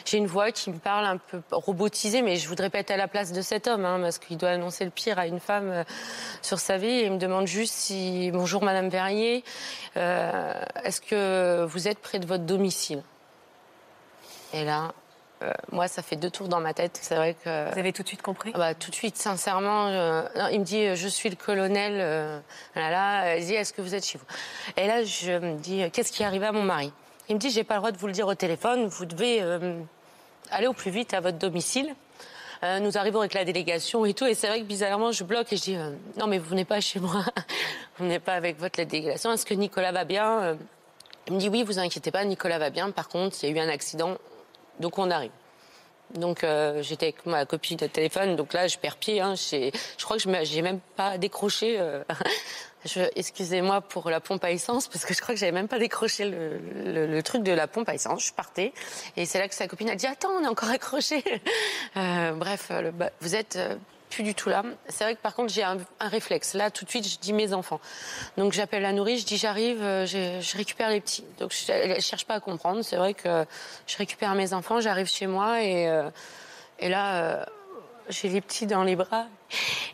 [0.05, 2.97] j'ai une voix qui me parle un peu robotisée, mais je voudrais pas être à
[2.97, 5.70] la place de cet homme, hein, parce qu'il doit annoncer le pire à une femme
[5.70, 5.84] euh,
[6.41, 6.88] sur sa vie.
[6.88, 9.43] Et il me demande juste si bonjour Madame Verrier,
[9.97, 10.53] euh,
[10.84, 13.03] est-ce que vous êtes près de votre domicile?
[14.53, 14.93] Et là,
[15.72, 17.00] moi, ça fait deux tours dans ma tête.
[17.02, 17.72] C'est vrai que.
[17.72, 19.89] Vous avez tout de suite compris ah bah, Tout de suite, sincèrement.
[20.52, 21.94] il me dit Je suis le colonel.
[21.98, 22.39] Euh,
[22.76, 24.26] là, il dit Est-ce que vous êtes chez vous?
[24.78, 26.91] Et là, je me dis Qu'est-ce qui est arrivé à mon mari?
[27.30, 28.86] Il me dit J'ai pas le droit de vous le dire au téléphone.
[28.88, 29.80] Vous devez euh,
[30.52, 31.96] aller au plus vite à votre domicile.
[32.82, 34.26] nous arrivons avec la délégation et tout.
[34.26, 35.78] Et c'est vrai que bizarrement, je bloque et je dis
[36.18, 37.24] Non, mais vous venez pas chez moi.
[37.98, 39.32] vous venez pas avec votre délégation.
[39.32, 40.58] Est-ce que Nicolas va bien?
[41.28, 42.91] Il me dit Oui, vous inquiétez pas, Nicolas va bien.
[42.91, 44.18] Par contre, il y a eu un accident
[44.80, 45.32] donc on arrive.
[46.15, 49.19] Donc euh, j'étais avec ma copine de téléphone, donc là je perds pied.
[49.19, 49.71] Hein, je
[50.03, 51.78] crois que je n'ai même pas décroché.
[51.80, 52.03] Euh,
[53.15, 56.26] excusez-moi pour la pompe à essence, parce que je crois que j'avais même pas décroché
[56.26, 58.28] le, truc de la pompe à essence.
[58.28, 58.74] Je partais,
[59.17, 61.24] et c'est là que sa copine a dit attends, on est encore accroché.
[61.95, 63.59] Euh, bref, bah, vous êtes
[64.22, 64.64] du tout là.
[64.89, 66.53] C'est vrai que par contre, j'ai un, réflexe.
[66.53, 67.80] Là, tout de suite, je dis mes enfants.
[68.38, 71.24] Donc, j'appelle la nourrice, je dis j'arrive, euh, je récupère les petits.
[71.39, 72.84] Donc, je ne cherche pas à comprendre.
[72.84, 73.45] C'est vrai que
[73.88, 76.09] je récupère mes enfants, j'arrive chez moi et, euh,
[76.82, 77.45] là, euh,
[78.09, 79.26] j'ai les petits dans les bras.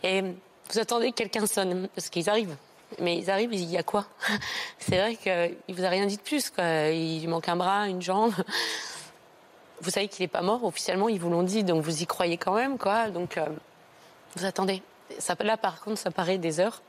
[0.04, 2.56] Et vous attendez que quelqu'un sonne, parce qu'ils arrivent.
[2.98, 4.08] Mais ils arrivent, il y a quoi?
[4.80, 6.50] C'est vrai qu'il vous a rien dit de plus.
[6.50, 6.90] Quoi.
[6.90, 8.34] Il manque un bras, une jambe.
[9.82, 12.38] Vous savez qu'il n'est pas mort officiellement, ils vous l'ont dit, donc vous y croyez
[12.38, 13.10] quand même, quoi.
[13.10, 13.40] Donc
[14.36, 14.82] vous attendez.
[15.40, 16.82] Là, par contre, ça paraît des heures.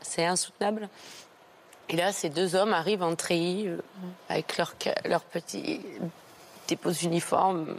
[0.00, 0.88] C'est insoutenable.
[1.88, 3.82] Et là, ces deux hommes arrivent en treillis euh,
[4.28, 4.74] avec leurs
[5.06, 5.80] leur petits
[6.66, 7.76] dépôts uniformes.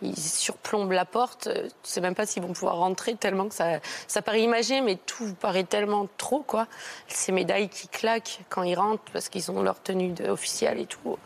[0.00, 1.48] Ils surplombent la porte.
[1.52, 4.96] Je sais même pas s'ils vont pouvoir rentrer tellement que ça, ça paraît imagé, mais
[4.96, 6.68] tout paraît tellement trop, quoi.
[7.08, 11.18] Ces médailles qui claquent quand ils rentrent parce qu'ils ont leur tenue officielle et tout.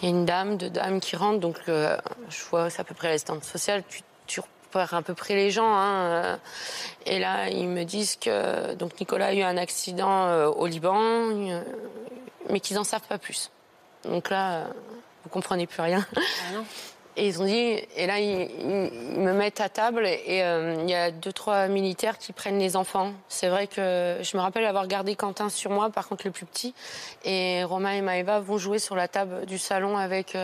[0.00, 1.96] Il y a une dame, deux dames qui rentrent, donc euh,
[2.28, 3.82] je vois, c'est à peu près l'assistante sociale.
[3.88, 4.40] Tu, tu
[4.78, 5.74] à peu près les gens.
[5.74, 5.94] Hein.
[6.06, 6.36] Euh,
[7.06, 11.00] et là, ils me disent que donc Nicolas a eu un accident euh, au Liban,
[11.00, 11.60] euh,
[12.50, 13.50] mais qu'ils n'en savent pas plus.
[14.04, 14.64] Donc là,
[15.24, 16.06] vous comprenez plus rien.
[16.16, 16.58] Ah
[17.16, 18.48] et ils ont dit, et là, ils,
[19.18, 23.14] me mettent à table et il y a deux, trois militaires qui prennent les enfants.
[23.28, 26.44] C'est vrai que je me rappelle avoir gardé Quentin sur moi, par contre le plus
[26.44, 26.74] petit.
[27.24, 30.36] Et Romain et Maëva vont jouer sur la table du salon avec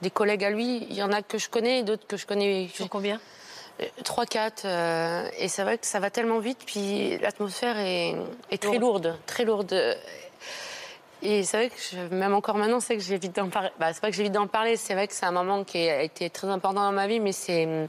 [0.00, 0.86] des collègues à lui.
[0.88, 2.68] Il y en a que je connais et d'autres que je connais.
[2.72, 3.20] Sur combien?
[4.02, 4.62] 3-4.
[4.64, 8.16] Euh, et c'est vrai que ça va tellement vite, puis l'atmosphère est,
[8.60, 9.16] très lourde.
[9.26, 9.96] très lourde.
[11.22, 13.70] Et c'est vrai que même encore maintenant, c'est que j'ai vite d'en parler.
[13.78, 15.78] Bah, c'est pas que j'ai vite d'en parler, c'est vrai que c'est un moment qui
[15.88, 17.88] a été très important dans ma vie, mais c'est hum,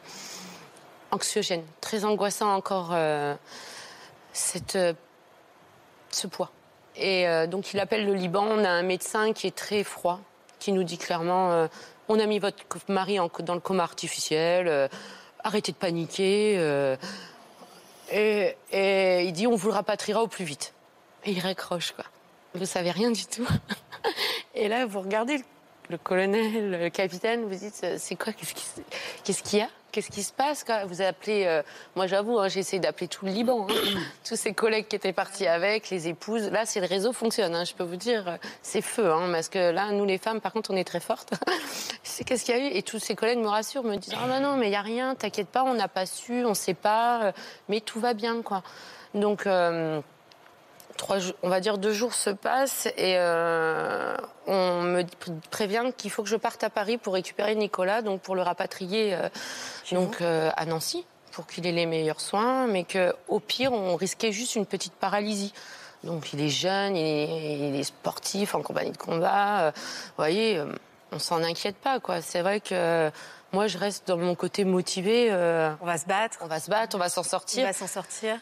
[1.12, 3.36] anxiogène, très angoissant encore euh,
[4.34, 4.94] cette, euh,
[6.12, 6.52] ce poids.
[6.98, 10.20] Et donc il appelle le Liban, on a un médecin qui est très froid,
[10.60, 11.70] qui nous dit clairement
[12.10, 12.58] on a mis votre
[12.90, 14.90] mari dans le coma artificiel
[15.44, 16.56] arrêtez de paniquer.
[16.58, 16.96] Euh,
[18.12, 20.74] et, il dit, on vous le rapatriera au plus vite.
[21.26, 22.06] Et il raccroche, quoi.
[22.54, 23.48] Vous savez rien du tout.
[24.56, 25.42] Et là, vous regardez
[25.92, 28.34] le, colonel, le capitaine, vous dites, c'est quoi
[29.24, 31.62] Qu'est-ce qu'il y a qu'est-ce qui se passe Vous appelez, euh,
[31.96, 34.00] moi j'avoue, hein, j'ai essayé d'appeler tout le Liban, hein.
[34.28, 36.50] tous ses collègues qui étaient partis avec, les épouses.
[36.50, 39.92] Là, c'est le réseau fonctionne, hein, je peux vous dire, c'est feu, parce que là,
[39.92, 41.34] nous les femmes, par contre, on est très fortes.
[42.04, 42.72] c'est qu'est-ce qu'il y a eu?
[42.74, 44.82] Et tous ses collègues me rassurent, me disent, ah non, non, mais il y a
[44.82, 47.32] rien, t'inquiète pas, on n'a pas su, on sait pas, euh,
[47.70, 48.64] mais tout va bien, quoi.
[49.14, 50.02] Donc euh,
[51.44, 54.16] on va dire deux jours se passent et euh,
[54.48, 55.04] on me
[55.50, 59.14] prévient qu'il faut que je parte à Paris pour récupérer Nicolas, donc pour le rapatrier
[59.14, 59.30] euh,
[59.92, 64.32] donc euh, à Nancy pour qu'il ait les meilleurs soins, mais qu'au pire on risquait
[64.32, 65.54] juste une petite paralysie.
[66.04, 69.72] Donc il est jeune, il est, sportif en compagnie de combat.
[69.72, 70.62] vous voyez,
[71.12, 72.22] on s'en inquiète pas quoi.
[72.22, 73.10] C'est vrai que
[73.54, 75.30] moi je reste dans mon côté motivé.
[75.32, 76.40] on va se battre.
[76.42, 77.64] On va se battre, on va s'en sortir.
[77.64, 78.38] On va s'en sortir.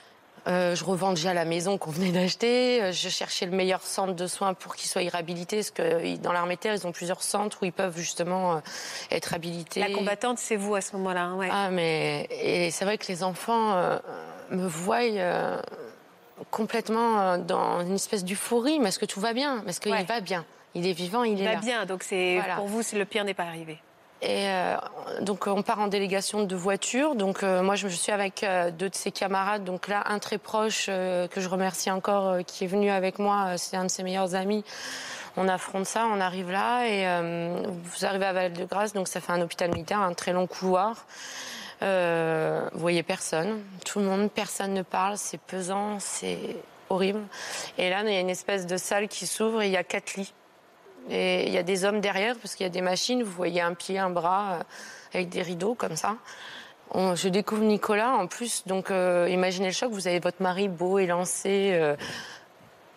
[0.50, 2.82] Euh, je revends déjà la maison qu'on venait d'acheter.
[2.82, 5.58] Euh, je cherchais le meilleur centre de soins pour qu'il soit réhabilité.
[5.58, 8.60] Parce que dans l'armée terre, ils ont plusieurs centres où ils peuvent justement euh,
[9.12, 9.80] être habilités.
[9.80, 11.24] La combattante, c'est vous à ce moment-là.
[11.24, 11.50] Hein, ouais.
[11.52, 13.76] Ah, mais et c'est vrai que les enfants
[14.50, 15.00] me voient
[16.52, 18.80] complètement dans une espèce d'euphorie.
[18.80, 19.64] Mais est-ce que tout va bien?
[19.68, 20.46] Est-ce qu'il va bien?
[20.76, 21.54] Il est vivant, il, est là.
[21.54, 23.80] Il va bien, donc c'est pour vous, le pire n'est pas arrivé.
[24.22, 24.76] Et euh,
[25.22, 27.16] donc on part en délégation de voiture.
[27.16, 29.64] Donc euh, moi je suis avec euh, deux de ses camarades.
[29.64, 33.58] Donc là un très proche que je remercie encore qui est venu avec moi.
[33.58, 34.66] C'est un de ses meilleurs amis.
[35.38, 37.06] On affronte ça, on arrive là et
[37.62, 38.94] vous arrivez à Val-de-Grâce.
[38.94, 41.06] Donc ça fait un hôpital militaire, un très long couloir.
[41.82, 45.18] vous voyez personne, tout le monde, personne ne parle.
[45.18, 46.58] C'est pesant, c'est
[46.90, 47.22] horrible.
[47.78, 49.84] Et là il y a une espèce de salle qui s'ouvre et il y a
[49.84, 50.34] quatre lits
[51.10, 53.62] Et il y a des hommes derrière, parce qu'il y a des machines, vous voyez
[53.62, 54.64] un pied, un bras, euh,
[55.14, 56.16] avec des rideaux comme ça.
[56.92, 60.68] On- je découvre Nicolas en plus, donc euh, imaginez le choc, vous avez votre mari
[60.68, 61.96] beau, élancé, euh,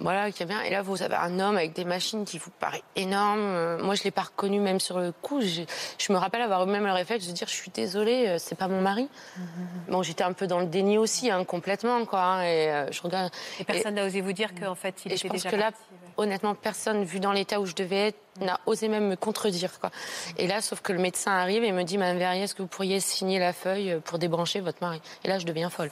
[0.00, 0.60] voilà, qui est bien.
[0.62, 3.38] Et là, vous avez un homme avec des machines qui vous paraît énorme.
[3.40, 5.40] Euh, moi, je l'ai pas reconnu même sur le coup.
[5.40, 5.62] Je,
[5.98, 8.66] je me rappelle avoir eu même le réflexe de dire, je suis désolée, c'est pas
[8.66, 9.08] mon mari.
[9.88, 12.20] Bon, j'étais un peu dans le déni aussi, hein, complètement, quoi.
[12.20, 13.30] hein, et je regarde.
[13.60, 15.60] Et personne n'a osé vous dire qu'en fait, il Et était je pense déjà que
[15.62, 15.78] parti.
[16.16, 19.78] Honnêtement, personne, vu dans l'état où je devais être, n'a osé même me contredire.
[19.80, 19.90] Quoi.
[20.38, 22.68] Et là, sauf que le médecin arrive et me dit, Madame Verrier, est-ce que vous
[22.68, 25.00] pourriez signer la feuille pour débrancher votre mari?
[25.24, 25.90] Et là, je deviens folle.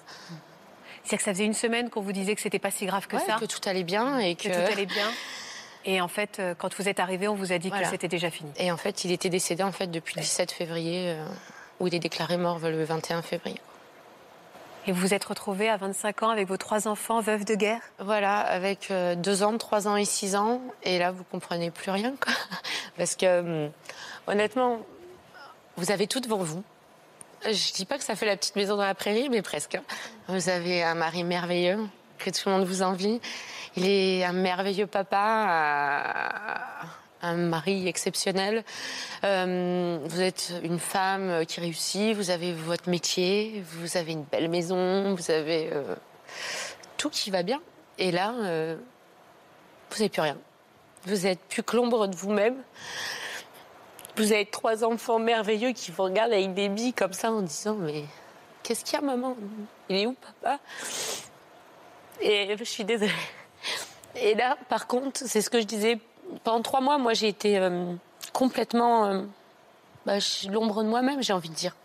[1.02, 3.16] C'est-à-dire que ça faisait une semaine qu'on vous disait que c'était pas si grave que
[3.16, 4.48] Ouais, ça, que tout allait bien et que...
[4.48, 5.06] que tout allait bien.
[5.84, 7.84] Et en fait, euh, quand vous êtes arrivé, on vous a dit Voilà.
[7.84, 8.50] que c'était déjà fini.
[8.58, 11.24] Et en fait, il était décédé en fait depuis le 17 février, euh,
[11.80, 13.58] où il est déclaré mort le 21 février.
[14.86, 17.80] Et vous êtes retrouvé à 25 ans avec vos trois enfants, veuves de guerre?
[17.98, 20.60] Voilà, avec euh, deux ans, trois ans et six ans.
[20.82, 22.32] Et là, vous comprenez plus rien, quoi.
[22.96, 23.70] Parce que, hum,
[24.26, 24.80] honnêtement,
[25.76, 26.62] vous avez tout devant vous.
[27.44, 29.74] Je dis pas que ça fait la petite maison dans la prairie, mais presque.
[29.74, 29.82] hein.
[30.28, 31.78] Vous avez un mari merveilleux,
[32.18, 33.20] que tout le monde vous envie.
[33.76, 36.86] Il est un merveilleux papa, euh,
[37.22, 38.64] un mari exceptionnel.
[39.24, 44.48] Euh, vous êtes une femme qui réussit, vous avez votre métier, vous avez une belle
[44.48, 45.94] maison, vous avez euh,
[46.96, 47.60] tout qui va bien.
[47.98, 48.76] Et là, euh,
[49.90, 50.38] vous n'avez plus rien.
[51.04, 52.56] Vous êtes plus que l'ombre de vous-même.
[54.16, 57.74] Vous avez trois enfants merveilleux qui vous regardent avec des billes comme ça en disant
[57.74, 58.04] Mais
[58.62, 59.36] qu'est-ce qu'il y a, maman?
[59.88, 60.58] Il est où, papa?
[62.20, 63.12] Et je suis désolée.
[64.16, 65.98] Et là, par contre, c'est ce que je disais.
[66.44, 67.92] Pendant trois mois, moi, j'ai été euh,
[68.32, 69.22] complètement euh,
[70.06, 70.14] bah,
[70.50, 71.76] l'ombre de moi-même, j'ai envie de dire.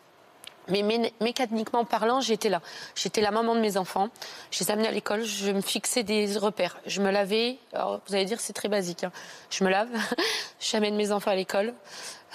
[0.68, 2.60] Mais mé- mécaniquement parlant, j'étais là.
[2.96, 4.10] J'étais la maman de mes enfants.
[4.50, 5.24] Je les amenais à l'école.
[5.24, 6.78] Je me fixais des repères.
[6.88, 7.58] Je me lavais.
[7.74, 9.04] Vous allez dire, c'est très basique.
[9.04, 9.12] hein.
[9.52, 9.90] Je me lave.
[10.60, 11.74] J'amène mes enfants à l'école.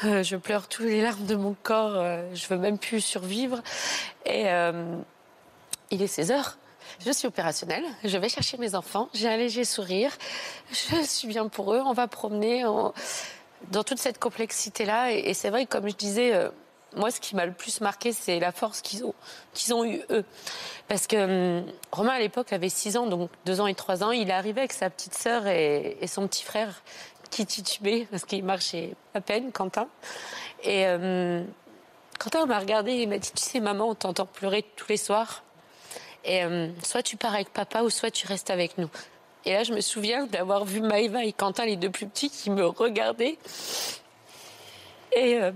[0.05, 1.95] Euh, je pleure tous les larmes de mon corps.
[1.97, 3.61] euh, je veux même plus survivre.
[4.27, 4.47] Et
[5.91, 6.57] il est 16 heures.
[6.99, 7.84] Je suis opérationnelle.
[8.05, 9.09] Je vais chercher mes enfants.
[9.14, 10.16] J'ai un léger sourire.
[10.70, 11.82] Je suis bien pour eux.
[11.84, 12.64] On va promener.
[13.70, 15.12] Dans toute cette complexité-là.
[15.12, 16.34] Et, c'est vrai, comme je disais.
[16.34, 16.51] euh,
[16.97, 19.14] moi, ce qui m'a le plus marqué, c'est la force qu'ils ont,
[19.55, 20.24] qu'ils ont eu eux.
[20.88, 24.11] Parce que hum, Romain, à l'époque, avait 6 ans, donc 2 ans et 3 ans.
[24.11, 26.82] Il arrivé avec sa petite sœur et, son petit frère
[27.30, 29.88] qui titubait, parce qu'il marchait à peine, Quentin.
[30.64, 31.47] Et hum,
[32.18, 35.45] Quentin m'a regardé et m'a dit Tu sais, maman, on t'entend pleurer tous les soirs.
[36.25, 38.89] Et hum, soit tu pars avec papa ou soit tu restes avec nous.
[39.45, 42.51] Et là, je me souviens d'avoir vu Maëva et Quentin, les deux plus petits, qui
[42.51, 43.39] me regardaient.
[45.12, 45.37] Et.
[45.37, 45.53] euh,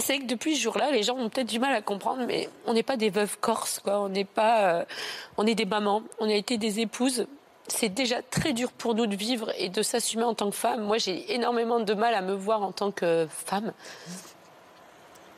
[0.00, 2.72] c'est que depuis ce jour-là, les gens ont peut-être du mal à comprendre, mais on
[2.72, 4.00] n'est pas des veuves corses, quoi.
[4.00, 4.84] On n'est pas, euh,
[5.36, 6.02] on est des mamans.
[6.18, 7.26] On a été des épouses.
[7.68, 10.82] C'est déjà très dur pour nous de vivre et de s'assumer en tant que femme.
[10.82, 13.72] Moi, j'ai énormément de mal à me voir en tant que femme.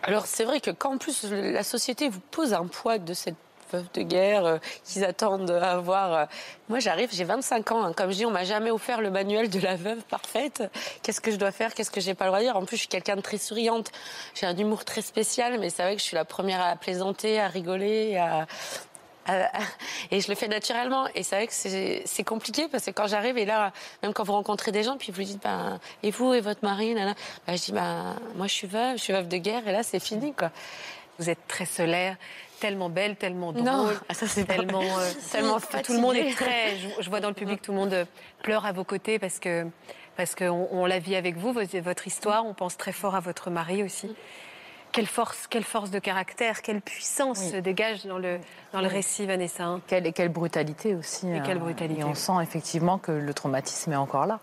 [0.07, 3.37] Alors c'est vrai que quand en plus la société vous pose un poids de cette
[3.73, 6.13] veuve de guerre euh, qu'ils attendent à avoir.
[6.15, 6.25] euh,
[6.69, 7.85] Moi j'arrive, j'ai 25 ans.
[7.85, 7.93] hein.
[7.93, 10.63] Comme je dis, on m'a jamais offert le manuel de la veuve parfaite.
[11.03, 11.75] Qu'est-ce que je dois faire?
[11.75, 12.57] Qu'est-ce que j'ai pas le droit de dire?
[12.57, 13.91] En plus, je suis quelqu'un de très souriante.
[14.35, 17.41] J'ai un humour très spécial, mais c'est vrai que je suis la première à plaisanter,
[17.41, 18.47] à rigoler, à,
[20.11, 21.07] et je le fais naturellement.
[21.15, 24.35] Et c'est vrai que c'est compliqué parce que quand j'arrive, et là, même quand vous
[24.35, 27.15] rencontrez des gens, puis vous dites, ben, et vous et votre mari, nana,
[27.47, 29.83] ben, je dis, ben, moi je suis veuve, je suis veuve de guerre, et là
[29.83, 30.51] c'est fini, quoi.
[31.19, 32.17] Vous êtes très solaire,
[32.65, 33.65] tellement belle, tellement drôle.
[33.65, 36.77] Non, ah, ça c'est tellement, euh, tellement tout- le monde est très.
[36.79, 38.05] Je, je vois dans le public, tout le monde euh,
[38.43, 39.67] pleure à vos côtés parce que
[40.17, 42.47] parce qu'on on la vit avec vous, votre histoire.
[42.47, 44.17] On pense très fort à votre mari aussi.
[44.93, 47.51] Quelle force, quelle force de caractère, quelle puissance Oui.
[47.51, 48.39] se dégage dans le
[48.73, 49.65] dans le récit, Vanessa.
[49.65, 49.81] hein.
[49.87, 51.29] Quelle, et quelle brutalité aussi.
[51.29, 51.61] Et quelle hein.
[51.61, 52.01] brutalité.
[52.01, 54.39] Et on sent effectivement que le traumatisme est encore là.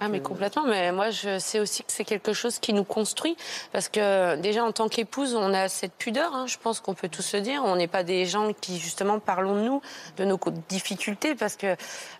[0.00, 0.64] Ah, mais complètement.
[0.64, 3.36] Mais moi, je sais aussi que c'est quelque chose qui nous construit.
[3.72, 6.34] Parce que déjà, en tant qu'épouse, on a cette pudeur.
[6.34, 7.62] hein, je pense qu'on peut tous se dire.
[7.64, 9.82] On n'est pas des gens qui, justement, parlons de nous,
[10.16, 10.38] de nos
[10.68, 11.34] difficultés.
[11.34, 11.76] Parce que,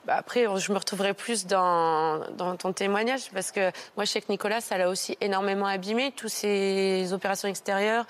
[0.06, 3.30] bah, après, je me retrouverai plus dans, dans ton témoignage.
[3.32, 6.12] Parce que moi, je sais que Nicolas, ça l'a aussi énormément abîmé.
[6.16, 8.06] Toutes ces opérations extérieures,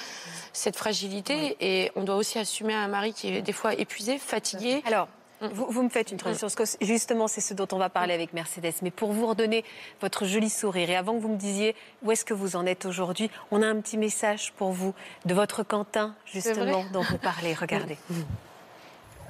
[0.52, 1.56] cette fragilité.
[1.60, 4.82] Et on doit aussi assumer un mari qui est des fois épuisé, fatigué.
[4.86, 5.08] Alors,
[5.40, 8.14] vous, vous me faites une transition, parce que justement, c'est ce dont on va parler
[8.14, 8.74] avec Mercedes.
[8.82, 9.64] Mais pour vous redonner
[10.00, 12.86] votre joli sourire, et avant que vous me disiez où est-ce que vous en êtes
[12.86, 17.54] aujourd'hui, on a un petit message pour vous de votre Quentin, justement, dont vous parlez.
[17.54, 17.96] Regardez.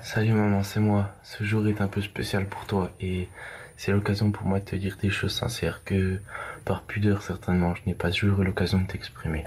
[0.02, 1.10] Salut maman, c'est moi.
[1.22, 3.28] Ce jour est un peu spécial pour toi et
[3.76, 6.20] c'est l'occasion pour moi de te dire des choses sincères que,
[6.64, 9.44] par pudeur certainement, je n'ai pas toujours eu l'occasion de t'exprimer.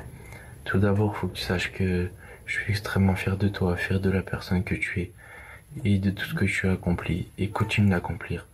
[0.64, 2.07] Tout d'abord, faut que tu saches que
[2.45, 5.11] je suis extrêmement fier de toi, fier de la personne que tu es
[5.84, 8.45] et de tout ce que tu as accompli et continue d'accomplir.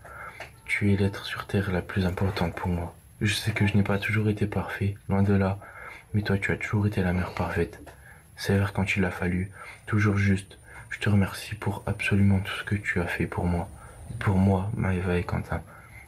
[0.66, 2.96] Tu es l'être sur Terre la plus importante pour moi.
[3.22, 5.60] Je sais que je n'ai pas toujours été parfait, loin de là,
[6.14, 7.82] mais toi tu as toujours été la mère parfaite.
[8.38, 9.52] Sévère quand il a fallu,
[9.86, 10.58] toujours juste.
[10.90, 13.70] Je te remercie pour absolument tout ce que tu as fait pour moi.
[14.20, 15.62] Pour moi, Maëva et Quentin.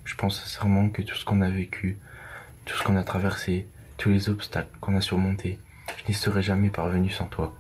[0.05, 1.97] Je pense sincèrement que tout ce qu'on a vécu,
[2.66, 5.59] tout ce qu'on a traversé, tous les obstacles qu'on a surmontés,
[5.97, 7.53] je n'y serais jamais parvenu sans toi.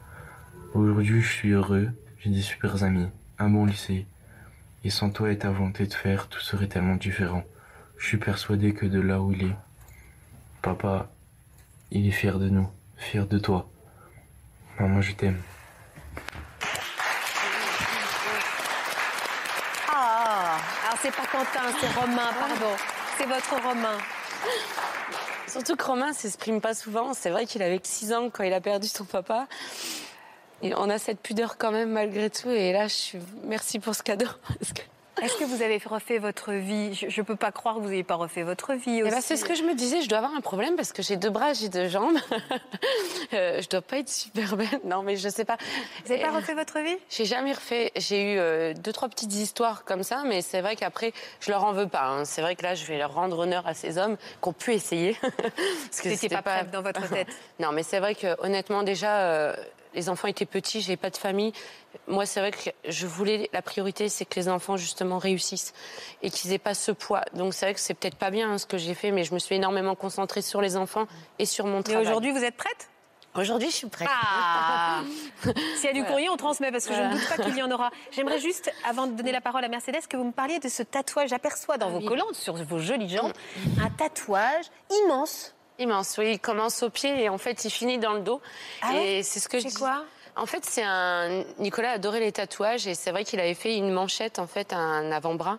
[0.73, 1.89] Aujourd'hui, je suis heureux,
[2.19, 3.07] j'ai des super amis,
[3.41, 4.05] un bon lycée.
[4.83, 7.43] Et sans toi et ta volonté de faire, tout serait tellement différent.
[7.97, 9.55] Je suis persuadé que de là où il est,
[10.61, 11.09] papa,
[11.91, 13.69] il est fier de nous, fier de toi.
[14.79, 15.41] Maman, je t'aime.
[19.91, 22.75] Ah, alors c'est pas Quentin, c'est Romain, pardon.
[23.17, 23.97] C'est votre Romain.
[25.47, 27.13] Surtout que Romain s'exprime pas souvent.
[27.13, 29.47] C'est vrai qu'il avait que 6 ans quand il a perdu son papa.
[30.63, 32.49] Et on a cette pudeur quand même malgré tout.
[32.49, 33.19] Et là, je suis...
[33.43, 34.27] merci pour ce cadeau.
[35.21, 36.95] Est-ce que vous avez refait votre vie?
[36.95, 39.11] Je ne peux pas croire que vous n'ayez pas refait votre vie Eh aussi.
[39.11, 41.15] ben, c'est ce que je me disais, je dois avoir un problème parce que j'ai
[41.15, 42.17] deux bras, j'ai deux jambes.
[43.33, 44.67] euh, je dois pas être super belle.
[44.83, 45.57] Non, mais je sais pas.
[46.05, 46.97] Vous n'avez pas refait votre vie?
[47.09, 47.91] J'ai jamais refait.
[47.97, 51.65] J'ai eu euh, deux, trois petites histoires comme ça, mais c'est vrai qu'après, je leur
[51.65, 52.05] en veux pas.
[52.07, 52.25] hein.
[52.25, 54.73] C'est vrai que là, je vais leur rendre honneur à ces hommes qui ont pu
[54.73, 55.15] essayer.
[55.21, 57.27] Parce que c'était pas prête dans votre tête.
[57.59, 59.55] Non, mais c'est vrai que honnêtement, déjà, euh,
[59.93, 61.53] les enfants étaient petits, j'ai pas de famille.
[62.07, 65.73] Moi, c'est vrai que je voulais la priorité, c'est que les enfants justement réussissent
[66.21, 67.23] et qu'ils aient pas ce poids.
[67.33, 69.33] Donc c'est vrai que c'est peut-être pas bien hein, ce que j'ai fait, mais je
[69.33, 71.07] me suis énormément concentrée sur les enfants
[71.39, 72.01] et sur mon Et travail.
[72.07, 72.89] aujourd'hui, vous êtes prête?
[73.33, 74.09] Aujourd'hui, je suis prête.
[74.11, 75.03] Ah
[75.77, 77.63] S'il y a du courrier, on transmet parce que je ne doute pas qu'il y
[77.63, 77.89] en aura.
[78.11, 80.83] J'aimerais juste, avant de donner la parole à Mercedes, que vous me parliez de ce
[80.83, 81.29] tatouage.
[81.29, 82.05] J'aperçois dans Ah vos oui.
[82.07, 83.31] collantes, sur vos jolies jambes,
[83.81, 84.65] un tatouage
[85.05, 85.55] immense.
[85.79, 86.33] Immense, oui.
[86.33, 88.41] Il commence au pied et en fait, il finit dans le dos.
[88.81, 90.03] Ah et ouais c'est ce que je dis- quoi?
[90.35, 91.43] En fait, c'est un.
[91.59, 95.11] Nicolas adorait les tatouages et c'est vrai qu'il avait fait une manchette, en fait, un
[95.11, 95.57] avant-bras.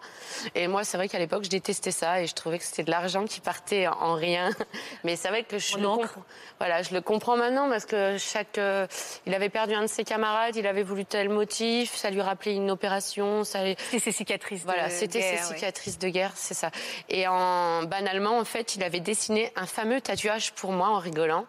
[0.54, 2.90] Et moi, c'est vrai qu'à l'époque, je détestais ça et je trouvais que c'était de
[2.90, 4.50] l'argent qui partait en rien.
[5.04, 6.22] Mais c'est vrai que je le comprends.
[6.58, 8.58] Voilà, je le comprends maintenant parce que chaque.
[8.58, 8.86] euh,
[9.26, 12.54] il avait perdu un de ses camarades, il avait voulu tel motif, ça lui rappelait
[12.54, 13.60] une opération, ça.
[13.90, 14.62] C'est ses cicatrices.
[14.64, 16.70] Voilà, c'était ses cicatrices de guerre, c'est ça.
[17.08, 21.46] Et en banalement, en fait, il avait dessiné un fameux tatouage pour moi en rigolant.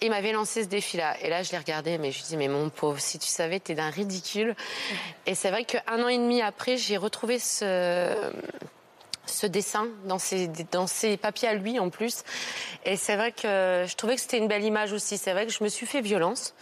[0.00, 1.16] Il m'avait lancé ce défi-là.
[1.22, 3.58] Et là, je l'ai regardé, mais je lui dis, mais mon pauvre, si tu savais,
[3.58, 4.54] t'es d'un ridicule.
[5.26, 8.14] Et c'est vrai qu'un an et demi après, j'ai retrouvé ce
[9.28, 12.24] ce dessin dans ses, dans ses papiers à lui en plus.
[12.84, 15.18] Et c'est vrai que je trouvais que c'était une belle image aussi.
[15.18, 16.54] C'est vrai que je me suis fait violence.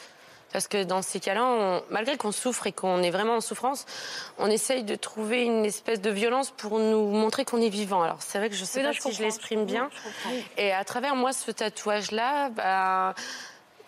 [0.52, 3.84] Parce que dans ces cas-là, on- malgré qu'on souffre et qu'on est vraiment en souffrance,
[4.38, 8.02] on essaye de trouver une espèce de violence pour nous montrer qu'on est vivant.
[8.02, 9.90] Alors c'est vrai que je sais Oui, pas je si je l'exprime bien.
[10.24, 10.62] Je.
[10.62, 13.14] Et à travers moi, ce tatouage-là, bah,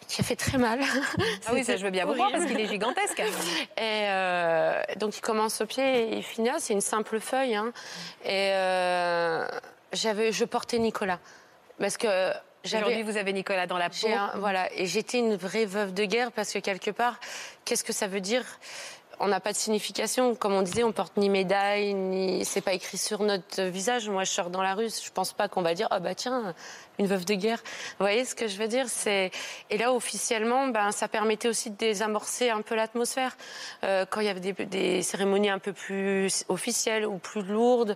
[0.08, 0.80] qui a fait très mal.
[1.46, 3.20] Ah oui, ça je veux bien vous croire parce qu'il est gigantesque.
[3.78, 7.54] Et euh, donc il commence au pied et il finit là, c'est une simple feuille.
[7.54, 7.72] hein.
[8.24, 9.46] Et euh,
[9.92, 11.18] j'avais, je portais Nicolas
[11.78, 12.32] parce que
[12.76, 13.94] Aujourd'hui, vous avez Nicolas dans la peau.
[14.34, 17.18] Un- voilà, et j'étais une vraie veuve de guerre parce que quelque part,
[17.64, 18.44] qu'est-ce que ça veut dire?
[19.20, 22.72] On n'a pas de signification, comme on disait, on porte ni médaille, ni c'est pas
[22.72, 24.08] écrit sur notre visage.
[24.08, 26.54] Moi, je sors dans la rue, je pense pas qu'on va dire ah bah tiens,
[26.98, 27.58] une veuve de guerre.
[27.98, 29.30] Vous voyez ce que je veux dire C'est
[29.70, 33.36] et là officiellement, ben ça permettait aussi de désamorcer un peu l'atmosphère
[33.84, 37.94] Euh, quand il y avait des, des cérémonies un peu plus officielles ou plus lourdes.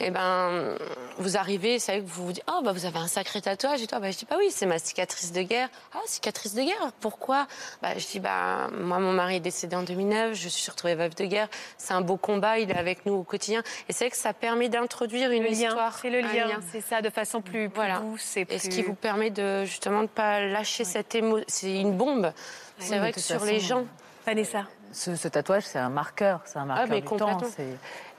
[0.00, 0.76] Et ben
[1.18, 3.82] vous arrivez, c'est vrai que vous vous dites ah bah vous avez un sacré tatouage
[3.82, 5.68] et toi bah je dis bah oui c'est ma cicatrice de guerre.
[5.94, 7.46] Ah cicatrice de guerre pourquoi?
[7.82, 11.14] Bah je dis bah moi mon mari est décédé en 2009, je suis retrouvée veuve
[11.14, 11.48] de guerre.
[11.78, 14.32] C'est un beau combat, il est avec nous au quotidien et c'est vrai que ça
[14.32, 17.98] permet d'introduire une Le histoire, c'est le lien, c'est ça, de façon plus, plus Voilà.
[17.98, 21.44] douce et et ce qui vous permet de justement de pas lâcher cette émotion.
[21.48, 22.32] C'est une bombe.
[22.78, 23.84] C'est Oui, vrai que sur les gens.
[24.26, 24.64] Vanessa.
[24.92, 27.38] Ce, ce tatouage, c'est un marqueur, c'est un marqueur mais du temps.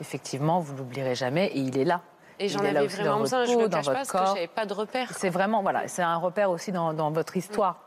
[0.01, 2.01] effectivement, vous l'oublierez jamais, et il est là.
[2.37, 3.45] Et j'en avais vraiment besoin.
[3.45, 4.35] Je peau, le dans cache pas votre parce que corps.
[4.35, 5.11] j'avais pas de repère.
[5.17, 7.79] C'est vraiment voilà, c'est un repère aussi dans, dans votre histoire.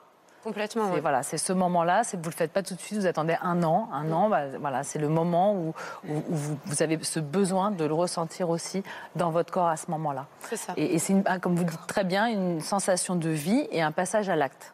[0.49, 0.87] Complètement.
[1.01, 2.03] Voilà, c'est ce moment-là.
[2.15, 2.99] Vous le faites pas tout de suite.
[3.01, 4.29] Vous attendez un an, un an.
[4.29, 5.75] bah, voilà, c'est le moment où,
[6.09, 8.83] où- où vous, vous avez ce besoin de le ressentir aussi
[9.17, 10.27] dans votre corps à ce moment-là.
[10.41, 10.73] C'est ça.
[10.77, 13.93] Et, et c'est ah, comme vous dites très bien, une sensation de vie et un
[13.93, 14.73] passage à l'acte.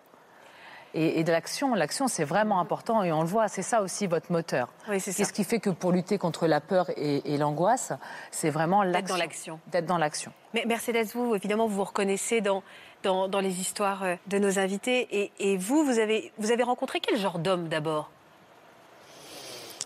[0.96, 4.06] Et, et de l'action, l'action c'est vraiment important et on le voit, c'est ça aussi
[4.06, 4.68] votre moteur.
[4.88, 5.18] Oui, c'est ça.
[5.18, 7.92] Qu'est-ce qui fait que pour lutter contre la peur et, et l'angoisse,
[8.30, 9.14] c'est vraiment l'action.
[9.14, 9.60] dans l'action.
[9.66, 10.32] D'être dans l'action.
[10.54, 12.62] Mais Mercedes, vous, évidemment, vous vous reconnaissez dans,
[13.02, 15.08] dans, dans les histoires euh, de nos invités.
[15.10, 18.08] Et, et vous, vous avez, vous avez rencontré quel genre d'homme d'abord?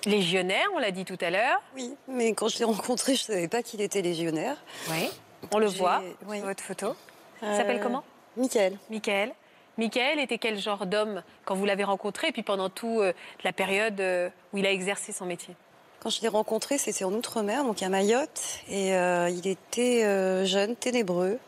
[0.05, 1.61] Légionnaire, on l'a dit tout à l'heure.
[1.75, 4.57] Oui, mais quand je l'ai rencontré, je ne savais pas qu'il était légionnaire.
[4.91, 5.09] Oui.
[5.53, 6.39] On le J'ai- voit oui.
[6.39, 6.95] sur votre photo.
[7.43, 8.05] Il Euh, s'appelle comment?
[8.37, 8.79] Michael.
[8.91, 9.33] Michael.
[9.79, 13.15] Michael était quel genre d'homme quand vous l'avez rencontré et puis pendant toute
[13.45, 15.55] la période euh, où il a exercé son métier?
[16.01, 18.61] Quand je l'ai rencontré, c'était en Outre-mer, donc à Mayotte.
[18.69, 21.39] Et euh, il était euh, jeune, ténébreux,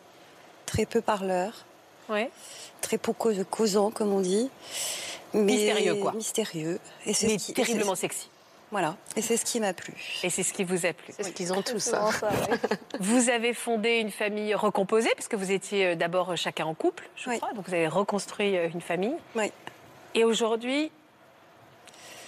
[0.66, 1.66] très peu parleur,
[2.08, 2.30] Ouais.
[2.80, 4.50] très peu cau- causant, comme on dit.
[5.34, 6.12] Mais Mystérieux, quoi.
[6.12, 6.80] Mystérieux.
[7.06, 8.28] Et Mais qui- terriblement sexy.
[8.70, 8.96] Voilà.
[9.16, 9.94] Et c'est ce qui m'a plu.
[10.22, 11.12] Et c'est ce qui vous a plu.
[11.16, 11.92] C'est ce qu'ils ont tous.
[11.92, 12.10] Hein.
[12.12, 12.28] ça.
[13.00, 17.08] Vous avez fondé une famille recomposée, parce que vous étiez euh, d'abord chacun en couple,
[17.16, 17.38] je Oui.
[17.38, 17.52] crois.
[17.54, 19.16] Donc vous avez reconstruit euh, une famille.
[19.34, 19.50] Oui.
[20.14, 20.92] Et aujourd'hui,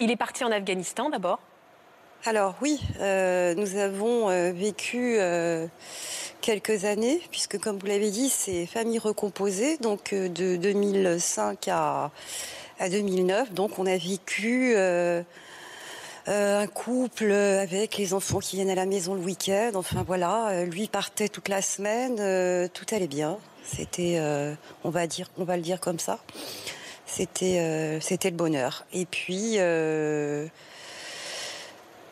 [0.01, 1.39] il est parti en Afghanistan d'abord.
[2.25, 5.67] Alors oui, euh, nous avons euh, vécu euh,
[6.41, 12.11] quelques années, puisque comme vous l'avez dit, c'est famille recomposée, donc euh, de 2005 à,
[12.79, 13.51] à 2009.
[13.53, 14.79] Donc on a vécu euh,
[15.19, 15.23] euh,
[16.27, 19.71] un couple avec les enfants qui viennent à la maison le week-end.
[19.75, 23.37] Enfin voilà, euh, lui partait toute la semaine, euh, tout allait bien.
[23.63, 24.53] C'était, euh,
[24.83, 26.19] on va dire, on va le dire comme ça.
[27.05, 28.85] C'était, euh, c'était le bonheur.
[28.93, 29.55] Et puis.
[29.57, 30.47] euh,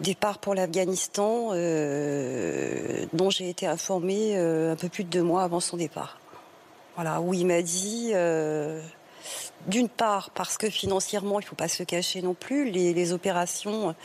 [0.01, 5.43] départ pour l'Afghanistan, euh, dont j'ai été informée euh, un peu plus de deux mois
[5.43, 6.19] avant son départ.
[6.95, 8.81] Voilà, où il m'a dit, euh,
[9.67, 13.95] d'une part, parce que financièrement, il ne faut pas se cacher non plus, les, opérations,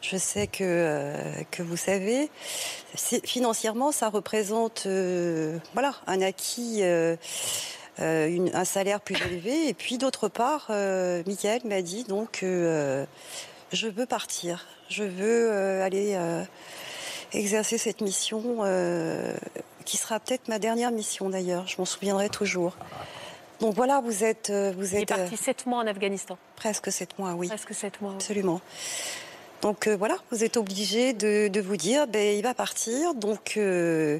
[0.00, 2.30] je sais que, euh, vous savez,
[3.24, 5.58] financièrement, ça représente euh,
[6.06, 6.80] un acquis.
[6.82, 7.16] euh,
[7.98, 10.70] un salaire plus élevé et puis d'autre part
[11.26, 13.06] Michael m'a dit donc je
[13.88, 16.16] veux partir, je veux aller
[17.34, 18.64] exercer cette mission
[19.84, 22.74] qui sera peut-être ma dernière mission d'ailleurs, je m'en souviendrai toujours.
[23.60, 26.38] Donc voilà, vous êtes, euh, vous Il est êtes euh, parti sept mois en Afghanistan.
[26.56, 28.10] presque sept mois, oui, Presque sept mois.
[28.10, 28.16] oui.
[28.16, 28.60] absolument.
[29.62, 33.54] Donc euh, voilà, vous êtes obligé de, de vous dire, ben, il va partir, donc
[33.58, 34.18] euh,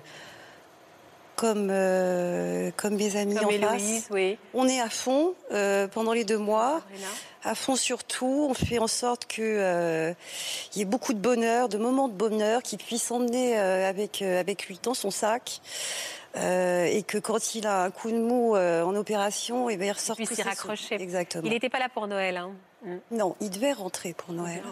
[1.36, 4.36] comme, euh, comme mes amis Comme en Héloïse, face, oui.
[4.52, 5.34] on est à fond
[5.92, 6.82] pendant les deux mois
[7.42, 8.48] à fond surtout.
[8.50, 10.12] On fait en sorte que euh,
[10.74, 14.66] il y ait beaucoup de bonheur, de moments de bonheur, qu'il puisse emmener avec avec
[14.68, 15.62] lui dans son sac.
[16.36, 19.86] Euh, et que quand il a un coup de mou euh, en opération, et ben,
[19.86, 20.94] il ressort tous s'y raccrocher.
[21.00, 21.42] Exactement.
[21.44, 22.36] Il n'était pas là pour Noël.
[22.36, 22.52] Hein.
[23.10, 24.62] Non, il devait rentrer pour Noël.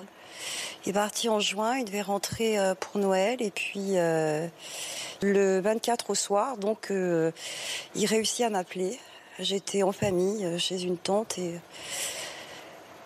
[0.86, 6.10] Il est parti en juin, il devait rentrer euh, pour Noël et puis le 24
[6.10, 8.98] au soir, donc il réussit à m'appeler.
[9.40, 11.54] J'étais en famille chez une tante et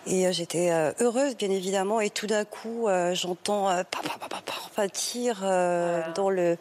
[0.05, 4.53] et j'étais heureuse bien évidemment et tout d'un coup j'entends pa, pa, pa, pa, pa,
[4.65, 6.13] enfin, tir euh, Voilà.
[6.13, 6.57] dans le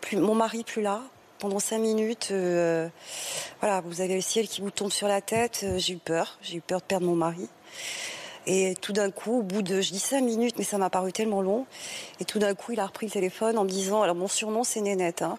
[0.00, 1.02] plus, mon mari plus là
[1.38, 2.88] pendant cinq minutes euh,
[3.60, 6.38] voilà vous avez le ciel qui vous tombe sur la tête euh, j'ai eu peur
[6.42, 7.48] j'ai eu peur de perdre mon mari
[8.50, 11.12] et tout d'un coup, au bout de, je dis cinq minutes, mais ça m'a paru
[11.12, 11.66] tellement long.
[12.18, 14.64] Et tout d'un coup, il a repris le téléphone en me disant, alors mon surnom
[14.64, 15.20] c'est Nénette.
[15.20, 15.38] Hein.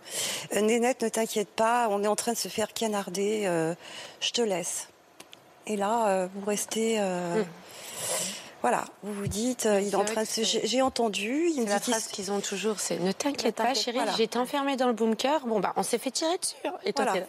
[0.56, 3.50] Euh, Nénette, ne t'inquiète pas, on est en train de se faire canarder.
[4.22, 4.90] je te laisse.
[5.66, 6.98] Et là, vous restez.
[7.00, 7.44] euh,
[8.62, 10.24] Voilà, vous vous dites, euh, il en train
[10.64, 13.56] J'ai entendu, il me la dit qu'il phrase se- qu'ils ont toujours, c'est ne t'inquiète
[13.56, 15.46] pas, chérie, j'ai été enfermée dans le bunker.
[15.48, 16.56] Bon, bah, on s'est fait tirer dessus.
[16.84, 17.14] Et toi, Voilà.
[17.14, 17.26] t'es là.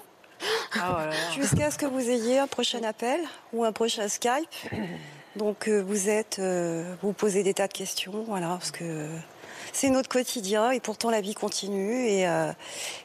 [0.75, 1.13] Ah, oh là là.
[1.35, 3.21] jusqu'à ce que vous ayez un prochain appel
[3.53, 4.49] ou un prochain Skype.
[5.37, 9.07] Donc euh, vous êtes, euh, vous posez des tas de questions, voilà, parce que
[9.73, 12.53] c'est notre quotidien et pourtant la vie continue et, euh,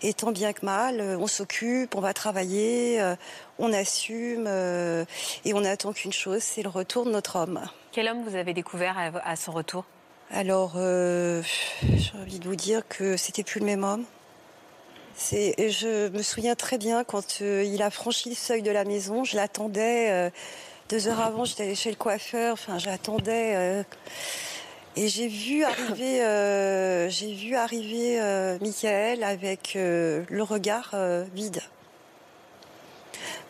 [0.01, 3.15] et tant bien que mal, euh, on s'occupe, on va travailler, euh,
[3.59, 5.05] on assume euh,
[5.45, 7.61] et on attend qu'une chose, c'est le retour de notre homme.
[7.91, 9.85] Quel homme vous avez découvert à, à son retour?
[10.31, 14.05] Alors, j'ai envie de vous dire que c'était plus le même homme.
[15.31, 18.83] Et je me souviens très bien quand euh, il a franchi le seuil de la
[18.83, 20.09] maison, je l'attendais.
[20.11, 20.29] euh,
[20.89, 22.53] deux heures avant, j'étais allée chez le coiffeur.
[22.53, 23.53] Enfin, j'attendais.
[23.55, 23.83] euh,
[24.95, 31.25] et j'ai vu arriver, euh, j'ai vu arriver euh, Michael avec euh, le regard euh,
[31.33, 31.61] vide.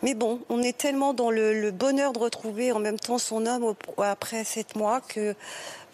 [0.02, 3.46] Mais bon, on est tellement dans le, le bonheur de retrouver en même temps son
[3.46, 5.34] homme au- après sept mois que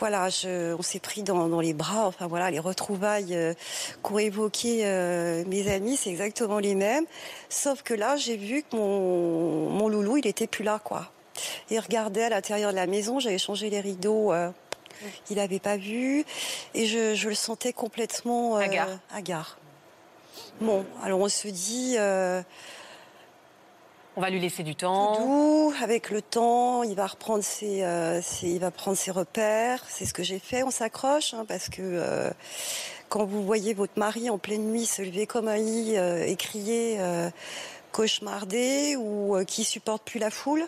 [0.01, 2.07] voilà, je, on s'est pris dans, dans les bras.
[2.09, 3.55] Enfin voilà, les retrouvailles euh,
[4.03, 7.05] qu'ont évoquées euh, mes amis, c'est exactement les mêmes.
[7.49, 11.11] Sauf que là, j'ai vu que mon, mon loulou, il était plus là, quoi.
[11.71, 13.21] Il regardait à l'intérieur de la maison.
[13.21, 14.33] J'avais changé les rideaux.
[14.33, 14.51] euh,
[15.31, 16.25] il n'avait pas vu
[16.75, 18.89] et je, je le sentais complètement euh, Hagard.
[19.15, 19.59] hagard.
[20.61, 21.97] Bon, alors on se dit.
[21.99, 22.43] euh,
[24.17, 25.19] On va lui laisser du tout temps.
[25.19, 29.83] doux, avec le temps, il va reprendre ses, euh, ses- il va prendre ses repères.
[29.89, 30.63] C'est ce que j'ai fait.
[30.63, 32.31] On s'accroche hein, parce que euh,
[33.09, 36.37] quand vous voyez votre mari en pleine nuit se lever comme un lit euh, et
[36.37, 36.99] crier,
[37.93, 40.67] cauchemarder ou qui supporte plus la foule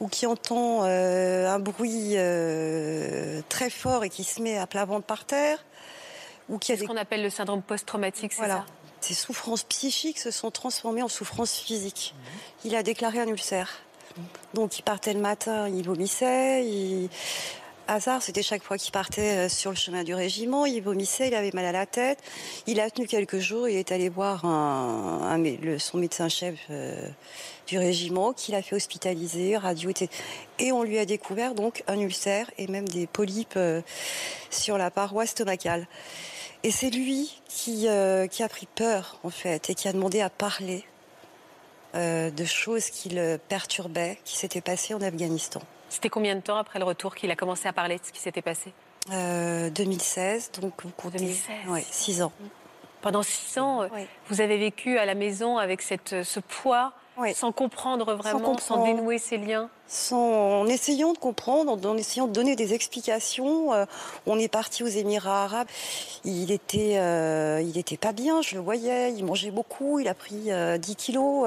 [0.00, 4.84] ou qui entend euh, un bruit euh, très fort et qui se met à plat
[4.84, 5.64] ventre par terre
[6.48, 8.56] ou qui a des ce qu'on appelle le syndrome post-traumatique, c'est voilà.
[8.56, 8.64] ça
[9.00, 12.14] Ces souffrances psychiques se sont transformées en souffrances physiques.
[12.64, 13.70] Il a déclaré un ulcère.
[14.54, 17.08] Donc il partait le matin, il vomissait, il-
[17.88, 21.34] hasard, c'était chaque fois qu'il partait euh, sur le chemin du régiment, il vomissait, il
[21.34, 22.18] avait mal à la tête.
[22.66, 27.08] Il a tenu quelques jours, il est allé voir son médecin-chef euh,
[27.66, 29.90] du régiment, qui l'a fait hospitaliser, radio,
[30.58, 33.82] Et on lui a découvert donc un ulcère et même des polypes euh,
[34.50, 35.86] sur la paroi stomacale.
[36.64, 37.88] Et c'est lui qui,
[38.30, 40.84] qui a pris peur, en fait, et qui a demandé à parler
[41.94, 45.60] de choses qui le perturbaient, qui s'étaient passées en Afghanistan.
[45.92, 48.18] C'était combien de temps après le retour qu'il a commencé à parler de ce qui
[48.18, 48.72] s'était passé?
[49.10, 51.54] 2016, euh, donc vous comptez 2016.
[51.68, 52.32] Ouais, six ans.
[53.02, 53.88] Pendant six ans, euh,
[54.30, 56.94] vous avez vécu à la maison avec cette, ce poids,
[57.34, 59.68] sans comprendre vraiment, sans, dénouer ses liens?
[60.12, 63.74] En essayant de comprendre, en essayant de donner des explications.
[63.74, 63.84] Euh,
[64.24, 65.68] on est parti aux Émirats arabes.
[66.24, 66.94] Il était,
[67.62, 69.12] il était pas bien, je le voyais.
[69.12, 71.46] Il mangeait beaucoup, il a pris 10 kilos.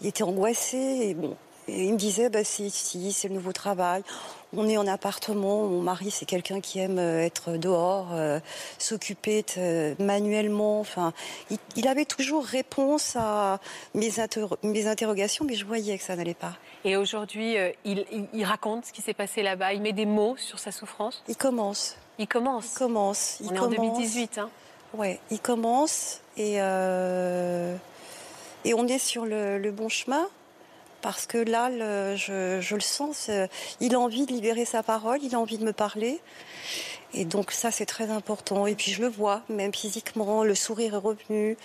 [0.00, 0.78] il était angoissé.
[0.78, 1.36] Et bon,
[1.68, 4.02] et il me disait, bah, si, si, c'est le nouveau travail.
[4.56, 5.64] On est en appartement.
[5.66, 8.40] Mon mari, c'est quelqu'un qui aime euh, être dehors, euh,
[8.78, 10.80] s'occuper euh, manuellement.
[10.80, 11.12] Enfin,
[11.76, 13.60] il, avait toujours réponse à
[13.94, 14.10] mes,
[14.62, 16.54] mes, interrogations, mais je voyais que ça n'allait pas.
[16.84, 19.74] Et aujourd'hui, il, raconte ce qui s'est passé là-bas.
[19.74, 21.22] Il met des mots sur sa souffrance.
[21.28, 21.96] Il commence.
[22.18, 22.72] Il commence.
[22.72, 23.36] Il commence.
[23.40, 24.38] Il on est en 2018.
[24.38, 24.48] Hein.
[24.94, 26.56] Ouais, il commence et
[28.64, 30.28] et on est sur le bon chemin
[31.00, 31.70] parce que là,
[32.16, 33.30] je, le sens,
[33.80, 36.20] il a envie de libérer sa parole, il a envie de me parler.
[37.14, 38.66] Et donc ça, c'est très important.
[38.66, 41.56] Et puis je le vois, même physiquement, le sourire est revenu.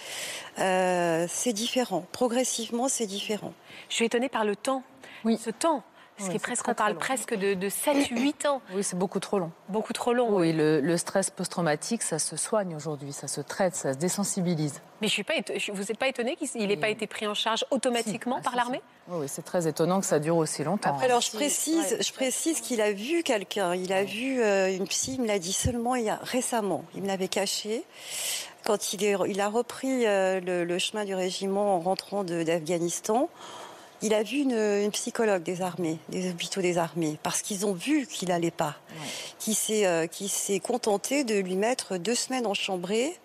[0.59, 2.05] Euh, c'est différent.
[2.11, 3.53] Progressivement, c'est différent.
[3.89, 4.84] Je suis étonnée par le temps.
[5.25, 5.38] Oui.
[5.43, 5.84] Ce temps.
[6.18, 8.61] Ce qui est presque, on parle presque de, 7-8 ans.
[8.74, 9.51] Oui, c'est beaucoup trop long.
[9.70, 10.36] Beaucoup trop long.
[10.36, 14.82] Oui, le, stress post-traumatique, ça se soigne aujourd'hui, ça se traite, ça se désensibilise.
[15.01, 15.34] Mais je suis pas,
[15.74, 18.82] vous n'êtes pas étonné qu'il n'ait pas été pris en charge automatiquement ah, par l'armée?
[19.09, 20.91] Oui, c'est très étonnant que ça dure aussi longtemps.
[20.91, 24.88] Après, alors je précise, je précise qu'il a vu quelqu'un, il a vu euh, une
[24.88, 27.84] psy, il me l'a dit seulement il y a, récemment, il me l'avait caché.
[28.66, 33.28] Quand il, est, il a repris euh, le, le, chemin du régiment en rentrant d'Afghanistan,
[34.04, 38.06] il a vu une, psychologue des armées, des hôpitaux des armées, parce qu'ils ont vu
[38.06, 38.76] qu'il n'allait pas,
[39.70, 43.18] euh, qui s'est contenté de lui mettre deux semaines en chambrée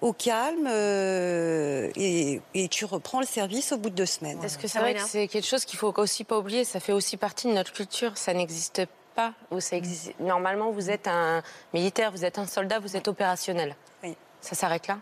[0.00, 2.40] au calme euh, et,
[2.70, 4.42] tu reprends le service au bout de deux semaines.
[4.42, 6.92] Est-ce que c'est vrai que c'est quelque chose qu'il faut aussi pas oublier Ça fait
[6.92, 8.16] aussi partie de notre culture.
[8.16, 8.82] Ça n'existe
[9.14, 10.18] pas ou ça existe.
[10.20, 11.42] Normalement, vous êtes un
[11.74, 13.76] militaire, vous êtes un soldat, vous êtes opérationnel.
[14.02, 14.16] Oui.
[14.40, 14.98] Ça s'arrête là?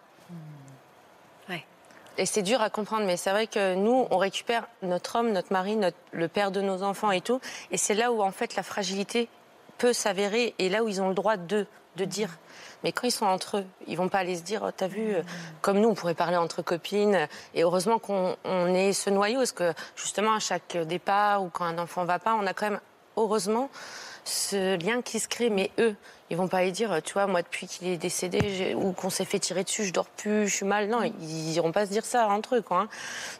[2.16, 5.52] Et c'est dur à comprendre, mais c'est vrai que nous, on récupère notre homme, notre
[5.52, 5.76] mari,
[6.12, 7.40] le père de nos enfants et tout.
[7.70, 9.28] Et c'est là où, en fait, la fragilité
[9.78, 12.30] peut s'avérer et là où ils ont le droit de, de dire.
[12.82, 15.14] Mais quand ils sont entre eux, ils vont pas aller se dire, oh, t'as vu,
[15.14, 15.22] euh,
[15.60, 17.28] comme nous, on pourrait parler entre copines.
[17.54, 21.64] Et heureusement qu'on on est ce noyau, parce que justement, à chaque départ ou quand
[21.64, 22.80] un enfant va pas, on a quand même,
[23.16, 23.70] heureusement,
[24.24, 25.50] ce lien qui se crée.
[25.50, 25.94] Mais eux,
[26.30, 29.24] ils vont pas aller dire, tu vois, moi depuis qu'il est décédé ou qu'on s'est
[29.24, 30.88] fait tirer dessus, je dors plus, je suis mal.
[30.88, 32.80] Non, ils iront pas se dire ça entre eux, quoi.
[32.80, 32.88] Hein.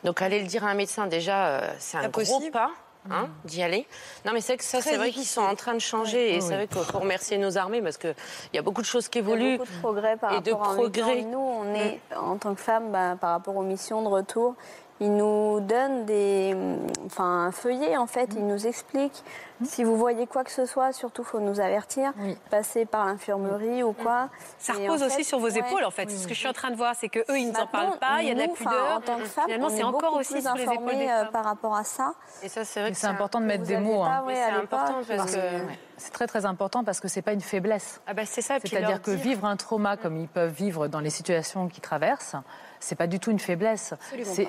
[0.04, 2.70] Donc aller le dire à un médecin, déjà, euh, c'est un gros pas.
[3.10, 3.86] Hein, d'y aller.
[4.24, 6.36] Non, mais c'est que ça, c'est vrai qu'ils sont en train de changer.
[6.36, 8.14] et c'est vrai qu'il faut remercier nos armées parce qu'il
[8.54, 9.42] y a beaucoup de choses qui évoluent.
[9.44, 11.20] Il y a beaucoup de progrès par rapport à progrès.
[11.20, 12.18] Nous, on est, mm.
[12.18, 14.54] en tant que femmes, bah, par rapport aux missions de retour,
[15.00, 16.56] ils nous donnent des,
[17.06, 18.30] enfin, un feuillet en fait.
[18.36, 19.24] Ils nous expliquent
[19.64, 22.12] si vous voyez quoi que ce soit, surtout faut nous avertir.
[22.50, 24.28] Passer par l'infirmerie ou quoi.
[24.58, 26.10] Ça repose aussi sur vos épaules en fait.
[26.10, 27.98] Ce que je suis en train de voir, c'est que eux ils ne en parlent
[27.98, 28.22] pas.
[28.22, 28.96] Il y a de la pudeur.
[28.96, 31.84] En tant que femme, Finalement, c'est encore aussi sur les épaules euh, par rapport à
[31.84, 32.14] ça.
[32.42, 34.02] Et ça, c'est vrai que c'est important de mettre des mots.
[34.02, 34.24] Hein.
[34.28, 35.40] C'est important parce que
[35.96, 38.00] c'est très très important parce que c'est pas une faiblesse.
[38.06, 38.56] Ah bah c'est ça.
[38.60, 42.36] C'est-à-dire que vivre un trauma comme ils peuvent vivre dans les situations qu'ils traversent,
[42.84, 43.94] c'est pas du tout une faiblesse.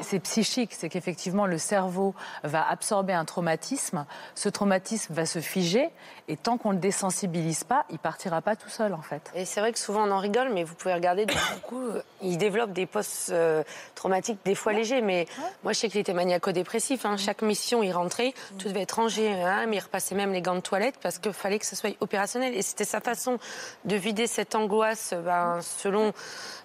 [0.02, 0.74] C'est psychique.
[0.74, 2.14] C'est qu'effectivement, le cerveau
[2.44, 4.06] va absorber un traumatisme.
[4.36, 5.90] Ce traumatisme va se figer.
[6.28, 9.32] Et tant qu'on ne le désensibilise pas, il partira pas tout seul, en fait.
[9.36, 12.40] Et c'est vrai que souvent, on en rigole, mais vous pouvez regarder, beaucoup, euh, il
[12.40, 15.02] développe des post-traumatiques, des fois légers.
[15.02, 15.28] Mais
[15.64, 17.06] moi, je sais qu'il était maniaco-dépressif.
[17.06, 17.18] Hein.
[17.18, 19.32] Chaque mission, il rentrait, tout devait être rangé.
[19.32, 21.96] Hein, mais il repassait même les gants de toilette parce qu'il fallait que ça soit
[22.00, 22.56] opérationnel.
[22.56, 23.38] Et c'était sa façon
[23.84, 26.12] de vider cette angoisse ben, selon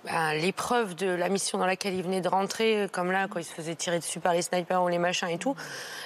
[0.04, 3.44] ben, l'épreuve de la mission dans laquelle il venait de rentrer, comme là, quand il
[3.44, 5.54] se faisait tirer dessus par les snipers ou les machins et tout,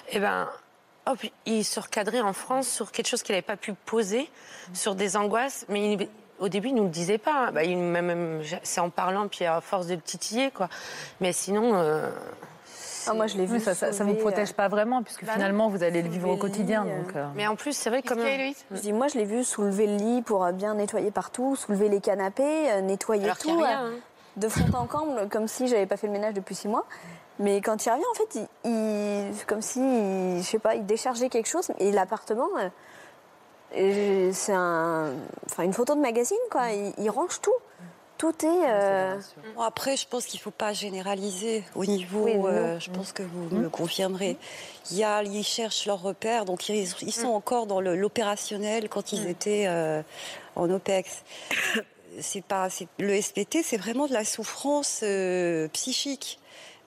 [0.08, 0.48] et eh ben,
[1.06, 4.30] hop, il se recadrait en France sur quelque chose qu'il n'avait pas pu poser,
[4.72, 7.50] sur des angoisses, mais au début, il ne nous le disait pas.
[7.50, 10.68] Bah, même, c'est en parlant, puis à force de le titiller, quoi.
[11.20, 11.74] Mais sinon.
[11.74, 12.10] Euh,
[13.06, 13.60] ah, moi, je l'ai vu.
[13.60, 16.36] ça ne vous protège euh, pas vraiment, puisque bah finalement, vous allez le vivre au
[16.36, 16.86] quotidien.
[16.86, 17.02] Euh.
[17.02, 18.20] Donc, Mais en plus, c'est vrai comme.
[18.20, 22.00] Je dis, moi, je l'ai vu soulever le lit pour bien nettoyer partout, soulever les
[22.00, 23.58] canapés, nettoyer Alors tout.
[23.58, 23.92] Rien, hein
[24.36, 26.86] de fond en comble, comme si j'avais pas fait le ménage depuis six mois.
[27.38, 31.48] Mais quand il revient, en fait, il, comme si, je sais pas, il déchargeait quelque
[31.48, 31.70] chose.
[31.78, 32.68] Et l'appartement, euh,
[33.74, 35.12] Et c'est un,
[35.46, 36.70] enfin une photo de magazine quoi.
[36.70, 37.54] Il, il range tout.
[38.16, 38.64] Tout est.
[38.68, 39.16] euh,
[39.56, 42.22] Bon, après, je pense qu'il ne faut pas généraliser au niveau.
[42.26, 44.36] Oui, euh, je pense que vous me confirmerez.
[44.92, 49.12] Il y a, ils cherchent leurs repères, donc ils, ils sont encore dans l'opérationnel quand
[49.12, 50.00] ils étaient euh,
[50.54, 51.24] en OPEX.
[52.20, 52.68] C'est pas,
[53.00, 56.38] le SPT, c'est vraiment de la souffrance euh, psychique.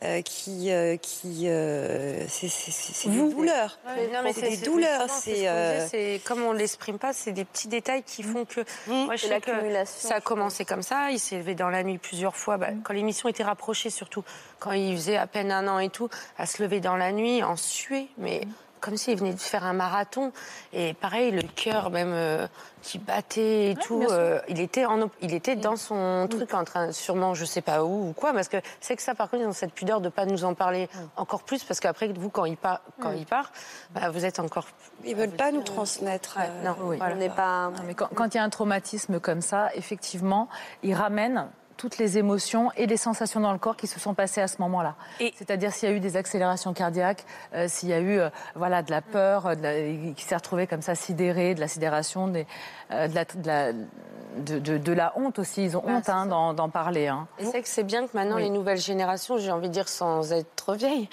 [0.04, 3.80] Euh, qui, euh, qui, euh, c'est c'est- c'est- c'est des douleurs.
[4.14, 5.10] Non, mais c'est des douleurs.
[5.10, 8.62] C'est ce euh, comme on l'exprime pas, c'est des petits détails qui font que.
[8.88, 11.10] Moi, je sais que l'accumulation, ça a commencé comme ça.
[11.12, 12.58] Il s'est levé dans la nuit plusieurs fois.
[12.58, 14.24] Bah, Quand l'émission était rapprochée, surtout
[14.60, 17.42] quand il faisait à peine un an et tout, à se lever dans la nuit,
[17.44, 18.42] en suer, mais
[18.80, 20.32] comme s'il venait de faire un marathon.
[20.74, 22.48] Et pareil, le cœur même euh,
[22.82, 24.06] qui battait et tout.
[24.10, 27.84] euh, il était en, il était dans son truc en train, sûrement, je sais pas
[27.84, 30.10] où ou quoi, parce que c'est que ça, par contre, ils ont cette pudeur de
[30.10, 33.52] pas nous en parler encore plus, parce qu'après, vous, quand il part, quand il part,
[33.92, 34.68] bah, vous êtes encore.
[35.04, 36.38] ils veulent pas nous transmettre.
[36.38, 36.98] Ouais, euh, non, oui.
[36.98, 37.16] voilà.
[37.16, 37.70] on n'est pas.
[37.70, 40.48] Non, mais quand, quand il y a un traumatisme comme ça, effectivement,
[40.84, 41.48] il ramène
[41.78, 44.62] toutes les émotions et les sensations dans le corps qui se sont passées à ce
[44.62, 44.96] moment-là.
[45.20, 47.24] Et- C'est-à-dire s'il y a eu des accélérations cardiaques,
[47.54, 50.36] euh, s'il y a eu euh, voilà, de la peur, euh, de la- qui s'est
[50.36, 52.46] retrouvé comme ça sidéré, de la sidération, des,
[52.92, 55.64] euh, de, la, de, la, de, de- de la honte aussi.
[55.64, 57.08] Ils ont honte hein, d'en parler.
[57.08, 57.28] hein.
[57.40, 58.44] Et c'est que c'est bien que maintenant Oui.
[58.44, 61.08] les nouvelles générations, j'ai envie de dire sans être trop vieille,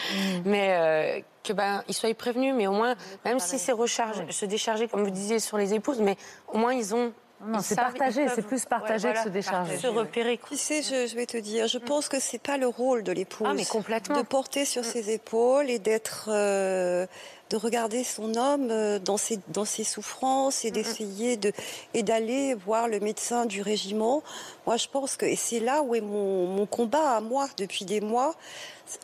[0.45, 2.95] mais euh, que ben ils soient prévenus, mais au moins
[3.27, 6.17] même si c'est rechargé, se décharger comme vous disiez sur les épouses, mais
[6.49, 7.13] au moins ils ont.
[7.47, 9.77] Non, c'est partagé, c'est plus partagé que se décharger.
[9.79, 10.39] Se repérer.
[10.39, 10.49] quoi.
[10.51, 13.13] Tu sais, je, je vais te dire, je pense que c'est pas le rôle de
[13.13, 13.47] l'épouse.
[13.51, 14.17] Ah, mais complètement.
[14.17, 17.07] De porter sur ses épaules et d'être, euh,
[17.51, 21.53] de regarder son homme euh, dans ses dans ses souffrances et d'essayer de
[21.93, 24.23] et d'aller voir le médecin du régiment.
[24.67, 27.85] Moi, je pense que et c'est là où est mon mon combat à moi depuis
[27.85, 28.35] des mois.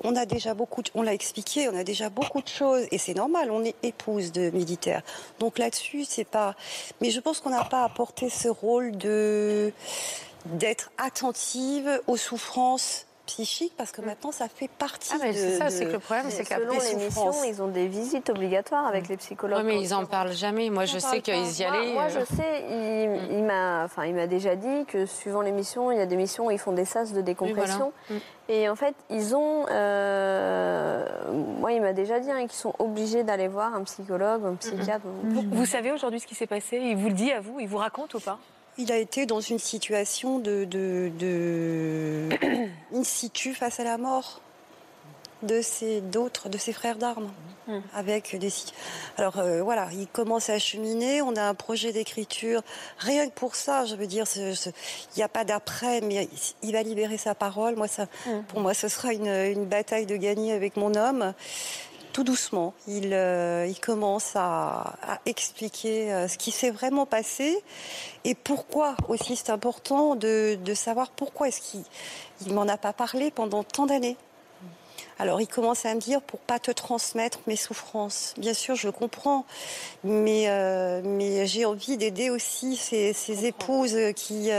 [0.04, 2.98] On a déjà beaucoup, de- on l'a expliqué, on a déjà beaucoup de choses et
[2.98, 3.50] c'est normal.
[3.50, 5.02] On est épouse de militaire,
[5.38, 6.54] donc là-dessus c'est pas.
[7.00, 9.72] Mais je pense qu'on n'a pas apporté ce rôle de
[10.46, 13.04] d'être attentive aux souffrances
[13.76, 15.98] parce que maintenant ça fait partie Ah, mais de, c'est ça, de- c'est que le
[15.98, 16.90] problème, c'est Selon qu'après.
[16.92, 19.58] les l'émission, ils ont des visites obligatoires avec les psychologues.
[19.58, 20.70] Ouais, mais ils en parlent jamais.
[20.70, 21.92] Moi, je sais qu'ils y allaient.
[21.92, 25.90] moi, euh, je sais, il, il m'a, enfin, il m'a déjà dit que suivant l'émission,
[25.92, 27.92] il y a des missions où ils font des sas de décompression.
[28.10, 28.14] Mm.
[28.48, 31.04] Et en fait, ils ont, euh,
[31.60, 35.04] moi, il m'a déjà dit hein, qu'ils sont obligés d'aller voir un psychologue, un psychiatre.
[35.22, 36.78] Vous, vous savez aujourd'hui ce qui s'est passé?
[36.78, 37.60] Il vous le dit à vous?
[37.60, 38.38] Il vous raconte ou pas?
[38.78, 42.28] Il a été dans une situation de, de, de
[42.94, 44.40] in situ face à la mort
[45.42, 47.30] de ses d'autres de ses frères d'armes
[47.94, 48.50] avec des
[49.16, 52.62] alors euh, voilà il commence à cheminer on a un projet d'écriture.
[52.98, 54.72] Rien que pour ça je veux dire il
[55.16, 56.28] n'y a pas d'après mais
[56.62, 57.76] il va libérer sa parole.
[57.76, 58.06] Moi ça
[58.48, 61.32] pour moi ce sera une, une bataille de gagner avec mon homme
[62.12, 64.94] tout doucement, il, euh, commence à,
[65.26, 67.62] expliquer euh, ce qui s'est vraiment passé
[68.24, 71.82] et pourquoi aussi c'est important de, savoir pourquoi est-ce qu'il
[72.46, 74.16] il m'en a pas parlé pendant tant d'années.
[75.18, 78.34] Alors il commence à me dire pour pas te transmettre mes souffrances.
[78.38, 79.44] Bien sûr, je le comprends,
[80.02, 84.50] mais euh, mais j'ai envie d'aider aussi ces, épouses qui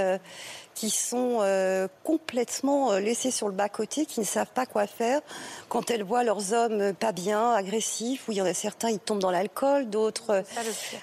[0.74, 4.88] qui sont euh, complètement euh, laissées sur le bas côté, qui ne savent pas quoi
[4.88, 5.22] faire
[5.70, 8.28] quand elles voient leurs hommes pas bien, agressifs.
[8.28, 10.44] Où il y en a certains, ils tombent dans l'alcool, d'autres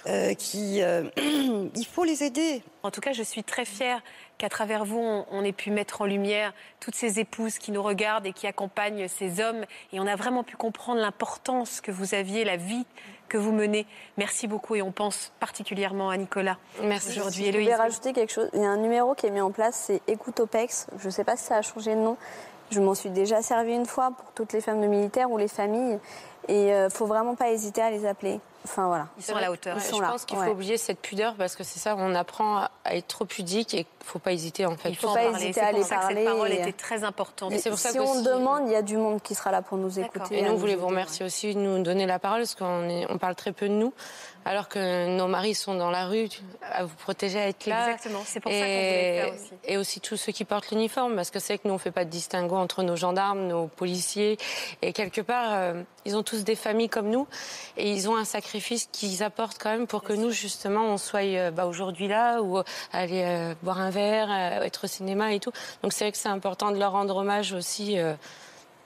[0.07, 2.63] euh, qui euh, il faut les aider.
[2.83, 4.03] En tout cas, je suis très fière
[4.39, 7.83] qu'à travers vous, on, on ait pu mettre en lumière toutes ces épouses qui nous
[7.83, 9.65] regardent et qui accompagnent ces hommes.
[9.93, 12.87] Et on a vraiment pu comprendre l'importance que vous aviez, la vie
[13.29, 13.87] que vous menez.
[14.17, 16.57] Merci beaucoup et on pense particulièrement à Nicolas.
[16.83, 17.19] Merci.
[17.19, 18.49] Aujourd'hui, Je voulais rajouter quelque chose.
[18.55, 20.87] Il y a un numéro qui est mis en place, c'est Écoute OPEX.
[20.99, 22.17] Je ne sais pas si ça a changé de nom.
[22.71, 25.49] Je m'en suis déjà servi une fois pour toutes les femmes de militaires ou les
[25.49, 25.99] familles.
[26.49, 28.41] Et il faut vraiment pas hésiter à les appeler.
[28.71, 29.09] Enfin voilà.
[29.17, 29.77] Ils sont à la hauteur.
[29.77, 30.51] Ouais, Ils sont je là, pense qu'il faut ouais.
[30.51, 34.19] oublier cette pudeur parce que c'est ça, on apprend à être trop pudique et faut
[34.19, 34.91] pas hésiter en fait.
[34.91, 35.37] Il faut faut pas parler.
[35.37, 37.53] hésiter C'est à pour les ça que cette parler parole et- était très importante.
[37.53, 39.35] Et c'est pour ça si que on aussi- demande, il y a du monde qui
[39.35, 40.39] sera là pour nous écouter.
[40.39, 42.89] Et nous, on nous voulez vous remercier aussi de nous donner la parole parce qu'on
[42.89, 43.93] est- on parle très peu de nous,
[44.49, 46.27] alors que nos maris sont dans la rue
[46.63, 47.91] à vous protéger, à être là.
[47.91, 48.23] Exactement.
[48.25, 49.51] C'est pour ça qu'on voulait faire aussi.
[49.65, 52.07] Et aussi tous ceux qui portent l'uniforme, parce que c'est que nous, on fait pas
[52.07, 54.39] de distinguo entre nos gendarmes, nos policiers.
[54.81, 57.27] Et quelque part, euh, ils ont tous des familles comme nous.
[57.77, 61.21] Et ils ont un sacrifice qu'ils apportent quand même pour que nous, justement, on soit
[61.25, 62.57] euh, bah, aujourd'hui là, ou
[62.91, 64.33] aller euh, boire un verre,
[64.63, 65.53] être au cinéma et tout.
[65.83, 67.99] Donc c'est vrai que c'est important de leur rendre hommage aussi.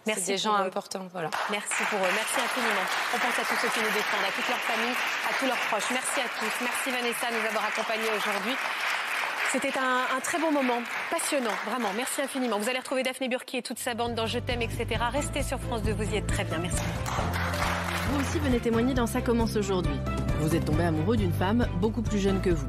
[0.02, 0.68] Euh, Merci c'est des gens pour eux.
[0.68, 1.08] importants.
[1.12, 1.30] Voilà.
[1.50, 2.12] Merci pour eux.
[2.14, 2.86] Merci infiniment.
[3.14, 4.96] On pense à tous ceux qui nous défendent, à toute leur famille,
[5.28, 5.90] à tous leurs proches.
[5.92, 6.52] Merci à tous.
[6.60, 8.54] Merci Vanessa de nous avoir accompagnés aujourd'hui.
[9.52, 10.80] C'était un, un très bon moment,
[11.10, 11.90] passionnant, vraiment.
[11.94, 12.58] Merci infiniment.
[12.58, 14.86] Vous allez retrouver Daphné Burki et toute sa bande dans Je t'aime, etc.
[15.12, 16.56] Restez sur France 2, vous y êtes très bien.
[16.58, 16.80] Merci.
[18.10, 19.92] Vous aussi venez témoigner dans Ça commence aujourd'hui.
[20.40, 22.66] Vous êtes tombé amoureux d'une femme beaucoup plus jeune que vous.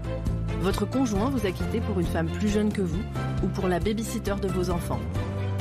[0.60, 3.02] Votre conjoint vous a quitté pour une femme plus jeune que vous
[3.44, 5.00] ou pour la babysitter de vos enfants.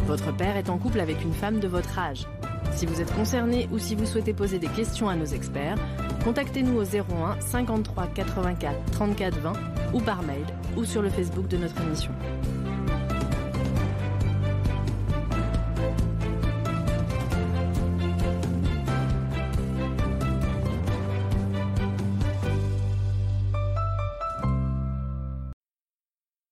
[0.06, 2.26] Votre père est en couple avec une femme de votre âge.
[2.72, 5.76] Si vous êtes concerné ou si vous souhaitez poser des questions à nos experts,
[6.24, 9.52] contactez-nous au 01 53 84 34 20
[9.94, 10.44] ou par mail
[10.76, 12.10] ou sur le Facebook de notre émission.